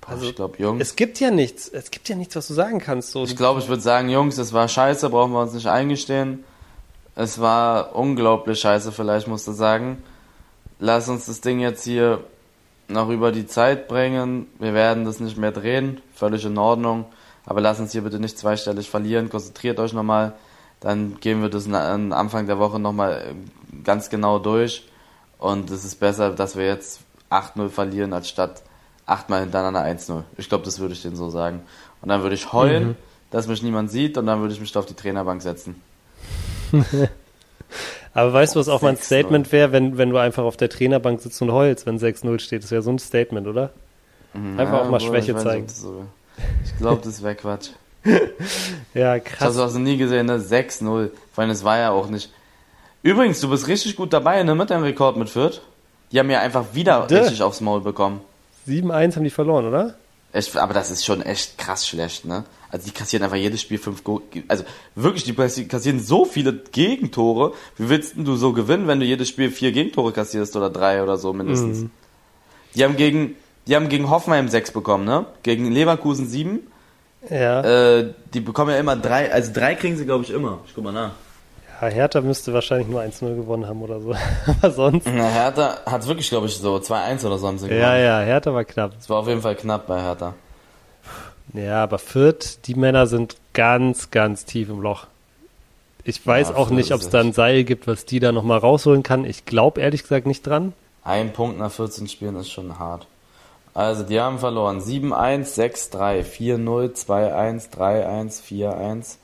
[0.00, 0.80] Boah, Also, ich glaube, Jungs.
[0.80, 1.68] Es gibt ja nichts.
[1.68, 3.10] Es gibt ja nichts, was du sagen kannst.
[3.10, 6.44] So, Ich glaube, ich würde sagen, Jungs, es war scheiße, brauchen wir uns nicht eingestehen.
[7.14, 10.02] Es war unglaublich scheiße, vielleicht musst du sagen.
[10.78, 12.22] Lass uns das Ding jetzt hier
[12.86, 14.46] noch über die Zeit bringen.
[14.60, 17.06] Wir werden das nicht mehr drehen, völlig in Ordnung.
[17.48, 19.30] Aber lass uns hier bitte nicht zweistellig verlieren.
[19.30, 20.34] Konzentriert euch nochmal.
[20.80, 23.22] Dann gehen wir das am Anfang der Woche nochmal
[23.84, 24.86] ganz genau durch.
[25.38, 28.62] Und es ist besser, dass wir jetzt 8-0 verlieren, als statt
[29.06, 30.24] achtmal hintereinander 1-0.
[30.36, 31.62] Ich glaube, das würde ich denen so sagen.
[32.02, 32.96] Und dann würde ich heulen,
[33.30, 35.80] dass mich niemand sieht und dann würde ich mich da auf die Trainerbank setzen.
[38.14, 39.02] Aber weißt du, was auch mal ein 6-0.
[39.04, 42.62] Statement wäre, wenn, wenn du einfach auf der Trainerbank sitzt und heulst, wenn 6-0 steht?
[42.62, 43.70] Das wäre so ein Statement, oder?
[44.56, 45.66] Einfach auch mal Schwäche nicht, zeigen.
[45.66, 46.04] das so-
[46.64, 47.70] Ich glaube, das wäre Quatsch.
[48.94, 49.54] Ja, Ich krass.
[49.54, 50.38] habe also nie gesehen, ne?
[50.38, 51.10] 6-0.
[51.32, 52.30] Vor allem, es war ja auch nicht.
[53.02, 54.54] Übrigens, du bist richtig gut dabei, ne?
[54.54, 55.60] Mit deinem Rekord mit Fürth.
[56.10, 57.18] Die haben ja einfach wieder Dö.
[57.18, 58.20] richtig aufs Maul bekommen.
[58.66, 59.94] 7-1 haben die verloren, oder?
[60.32, 62.44] Echt, aber das ist schon echt krass schlecht, ne?
[62.70, 64.64] Also die kassieren einfach jedes Spiel fünf Go Also
[64.94, 65.34] wirklich, die
[65.66, 67.54] kassieren so viele Gegentore.
[67.78, 71.02] Wie willst denn du so gewinnen, wenn du jedes Spiel vier Gegentore kassierst oder drei
[71.02, 71.78] oder so mindestens?
[71.80, 71.90] Mhm.
[72.74, 73.36] Die haben gegen,
[73.68, 75.26] die haben gegen Hoffenheim sechs bekommen, ne?
[75.42, 76.60] Gegen Leverkusen sieben.
[77.30, 77.60] Ja.
[77.98, 80.58] Äh, die bekommen ja immer drei, also drei kriegen sie glaube ich immer.
[80.66, 81.10] Ich guck mal nach.
[81.82, 81.88] ja.
[81.88, 84.14] Hertha müsste wahrscheinlich nur 1-0 gewonnen haben oder so.
[84.46, 85.06] Aber sonst.
[85.06, 87.82] Na, Hertha hat wirklich glaube ich so 2-1 oder so haben sie gewonnen.
[87.82, 88.92] Ja, ja, Hertha war knapp.
[88.98, 90.34] Es war auf jeden Fall knapp bei Hertha.
[91.54, 95.06] Ja, aber Fürth, die Männer sind ganz, ganz tief im Loch.
[96.04, 98.58] Ich weiß Ja, auch nicht, ob es da ein Seil gibt, was die da nochmal
[98.58, 99.24] rausholen kann.
[99.24, 100.74] Ich glaube ehrlich gesagt nicht dran.
[101.04, 103.06] Ein Punkt nach 14 Spielen ist schon hart.
[103.78, 104.80] Also, die haben verloren.
[104.80, 109.18] 7-1, 6-3, 4-0, 2-1, 3-1, 4-1.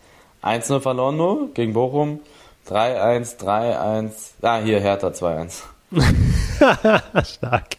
[0.44, 2.20] 1-0 verloren nur gegen Bochum.
[2.68, 4.12] 3-1, 3-1.
[4.42, 5.62] Ah, hier Hertha 2-1.
[7.24, 7.78] Stark.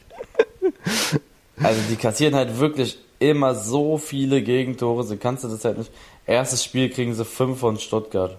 [1.63, 5.05] Also, die kassieren halt wirklich immer so viele Gegentore.
[5.05, 5.91] So kannst du das halt nicht.
[6.25, 8.35] Erstes Spiel kriegen sie 5 von Stuttgart.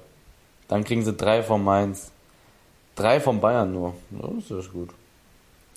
[0.68, 2.11] Dann kriegen sie 3 von Mainz.
[2.97, 3.95] 3 von Bayern nur.
[4.11, 4.91] Das ist gut.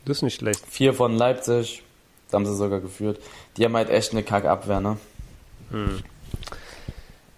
[0.04, 0.66] Das ist nicht schlecht.
[0.68, 1.84] Vier von Leipzig.
[2.30, 3.20] Da haben sie sogar geführt.
[3.58, 4.98] Die haben halt echt eine Kackabwehr, ne?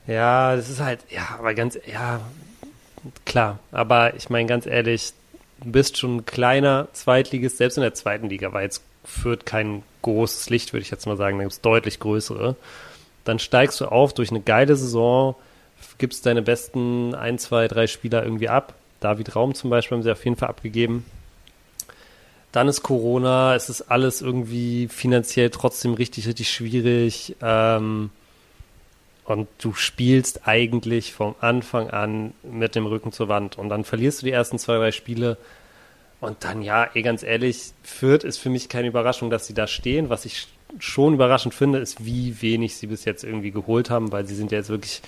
[0.08, 2.20] Ja, das ist halt, ja, aber ganz, ja,
[3.26, 3.60] klar.
[3.72, 5.14] Aber ich meine ganz ehrlich,
[5.62, 9.84] du bist schon ein kleiner Zweitligist, selbst in der zweiten Liga war jetzt Fürth kein
[10.02, 11.38] großes Licht, würde ich jetzt mal sagen.
[11.38, 12.56] Da gibt es deutlich größere.
[13.24, 15.36] Dann steigst du auf durch eine geile Saison,
[15.98, 18.74] gibst deine besten ein, zwei, drei Spieler irgendwie ab.
[19.00, 21.06] David Raum zum Beispiel haben sie auf jeden Fall abgegeben.
[22.52, 27.36] Dann ist Corona, es ist alles irgendwie finanziell trotzdem richtig, richtig schwierig.
[27.42, 28.10] Ähm,
[29.24, 34.22] und du spielst eigentlich vom Anfang an mit dem Rücken zur Wand und dann verlierst
[34.22, 35.38] du die ersten zwei, drei Spiele
[36.20, 39.66] und dann, ja, eh ganz ehrlich, Fürth ist für mich keine Überraschung, dass sie da
[39.68, 40.10] stehen.
[40.10, 40.48] Was ich
[40.80, 44.52] schon überraschend finde, ist, wie wenig sie bis jetzt irgendwie geholt haben, weil sie sind
[44.52, 45.02] ja jetzt wirklich,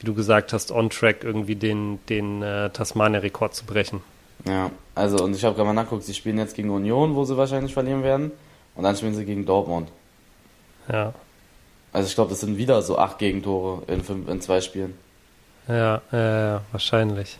[0.00, 4.00] wie du gesagt hast, on track, irgendwie den, den äh, Tasmania-Rekord zu brechen.
[4.46, 7.36] Ja, also und ich habe gerade mal nachgeguckt, sie spielen jetzt gegen Union, wo sie
[7.36, 8.30] wahrscheinlich verlieren werden.
[8.74, 9.88] Und dann spielen sie gegen Dortmund.
[10.90, 11.14] Ja.
[11.92, 14.96] Also ich glaube, das sind wieder so acht Gegentore in, fünf, in zwei Spielen.
[15.66, 17.38] Ja, äh, wahrscheinlich.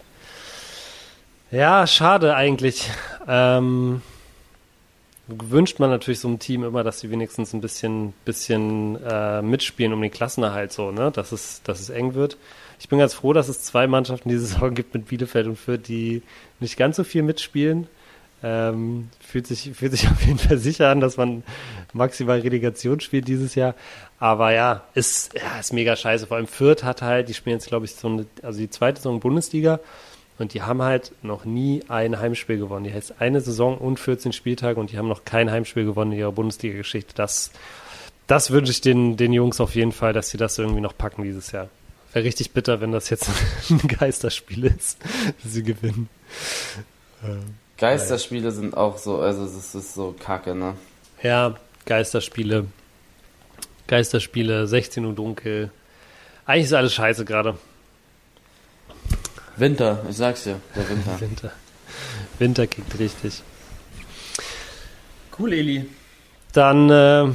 [1.51, 2.91] Ja, schade eigentlich.
[3.29, 4.03] Ähm,
[5.29, 9.93] wünscht man natürlich so einem Team immer, dass sie wenigstens ein bisschen, bisschen äh, mitspielen
[9.93, 11.11] um den Klassenerhalt so, ne?
[11.13, 12.37] Dass es, dass es eng wird.
[12.79, 15.87] Ich bin ganz froh, dass es zwei Mannschaften diese Saison gibt mit Bielefeld und Fürth,
[15.89, 16.22] die
[16.61, 17.87] nicht ganz so viel mitspielen.
[18.43, 21.43] Ähm, fühlt, sich, fühlt sich auf jeden Fall sicher an, dass man
[21.93, 23.74] maximal Relegation spielt dieses Jahr.
[24.18, 26.27] Aber ja, ist, ja, ist mega scheiße.
[26.27, 28.99] Vor allem Fürth hat halt, die spielen jetzt, glaube ich, so eine, also die zweite
[28.99, 29.81] Saison Bundesliga
[30.39, 32.85] und die haben halt noch nie ein Heimspiel gewonnen.
[32.85, 36.18] Die heißt eine Saison und 14 Spieltage und die haben noch kein Heimspiel gewonnen in
[36.18, 37.14] ihrer Bundesliga-Geschichte.
[37.14, 37.51] Das,
[38.27, 41.22] das wünsche ich den, den Jungs auf jeden Fall, dass sie das irgendwie noch packen
[41.22, 41.68] dieses Jahr.
[42.17, 43.29] Wäre richtig bitter, wenn das jetzt
[43.69, 44.97] ein Geisterspiel ist,
[45.43, 46.09] dass sie gewinnen.
[47.77, 50.77] Geisterspiele sind auch so, also es ist so kacke, ne?
[51.23, 52.69] Ja, Geisterspiele.
[53.87, 55.71] Geisterspiele, 16 Uhr dunkel.
[56.47, 57.59] Eigentlich ist alles scheiße gerade.
[59.59, 61.21] Winter, ich sag's dir, der Winter.
[61.21, 61.53] Winter.
[62.39, 63.43] Winter kickt richtig.
[65.39, 65.87] Cool, Eli.
[66.55, 67.29] Dann äh,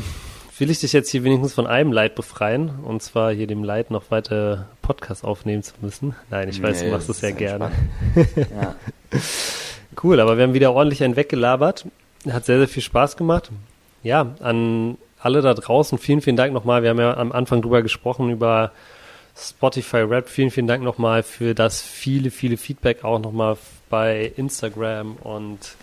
[0.62, 2.70] will ich dich jetzt hier wenigstens von einem Leid befreien.
[2.84, 6.16] Und zwar hier dem Leid, noch weiter Podcast aufnehmen zu müssen.
[6.30, 7.72] Nein, ich weiß, Nee, du machst es ja gerne.
[8.16, 8.76] ja.
[10.01, 11.86] Cool, aber wir haben wieder ordentlich einen weggelabert.
[12.30, 13.51] Hat sehr, sehr viel Spaß gemacht.
[14.03, 16.82] Ja, an alle da draußen, vielen, vielen Dank nochmal.
[16.82, 18.72] Wir haben ja am Anfang drüber gesprochen, über
[19.36, 20.30] Spotify Rap.
[20.30, 23.57] Vielen, vielen Dank nochmal für das viele, viele Feedback auch nochmal
[23.89, 25.76] bei Instagram und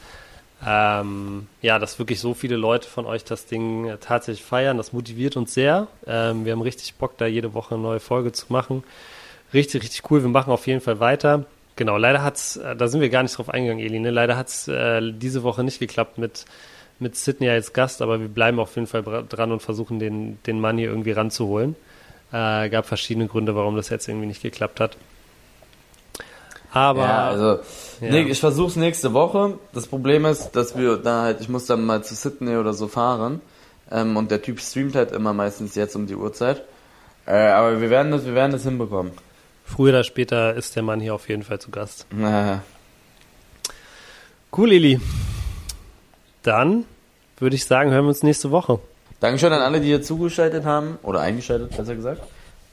[0.67, 4.77] ähm, ja, dass wirklich so viele Leute von euch das Ding äh, tatsächlich feiern.
[4.77, 5.87] Das motiviert uns sehr.
[6.07, 8.83] Ähm, wir haben richtig Bock, da jede Woche eine neue Folge zu machen.
[9.55, 10.23] Richtig, richtig cool.
[10.23, 11.47] Wir machen auf jeden Fall weiter.
[11.77, 14.11] Genau, leider hat's, äh, da sind wir gar nicht drauf eingegangen, Eli, ne?
[14.11, 16.45] Leider hat's äh, diese Woche nicht geklappt mit,
[16.99, 20.61] mit Sydney als Gast, aber wir bleiben auf jeden Fall dran und versuchen, den, den
[20.61, 21.77] Mann hier irgendwie ranzuholen.
[22.33, 24.97] Äh, gab verschiedene Gründe, warum das jetzt irgendwie nicht geklappt hat.
[26.73, 27.63] Aber ja, also
[28.01, 28.11] ja.
[28.11, 29.59] nee, ich versuch's nächste Woche.
[29.73, 32.89] Das Problem ist, dass wir da halt, ich muss dann mal zu Sydney oder so
[32.89, 33.41] fahren.
[33.91, 36.63] Ähm, und der Typ streamt halt immer meistens jetzt um die Uhrzeit.
[37.27, 39.13] Äh, aber wir werden das, wir werden das hinbekommen.
[39.65, 42.07] früher oder später ist der Mann hier auf jeden Fall zu Gast.
[42.19, 42.59] Äh,
[44.57, 45.01] Cool, Eli.
[46.43, 46.85] Dann
[47.39, 48.79] würde ich sagen, hören wir uns nächste Woche.
[49.21, 50.99] Dankeschön an alle, die hier zugeschaltet haben.
[51.03, 52.23] Oder eingeschaltet, besser gesagt.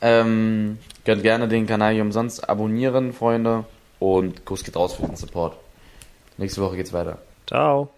[0.01, 3.65] Ähm, könnt gerne den Kanal hier umsonst abonnieren, Freunde.
[3.99, 5.55] Und Kuss geht raus für den Support.
[6.37, 7.19] Nächste Woche geht's weiter.
[7.47, 7.89] Ciao.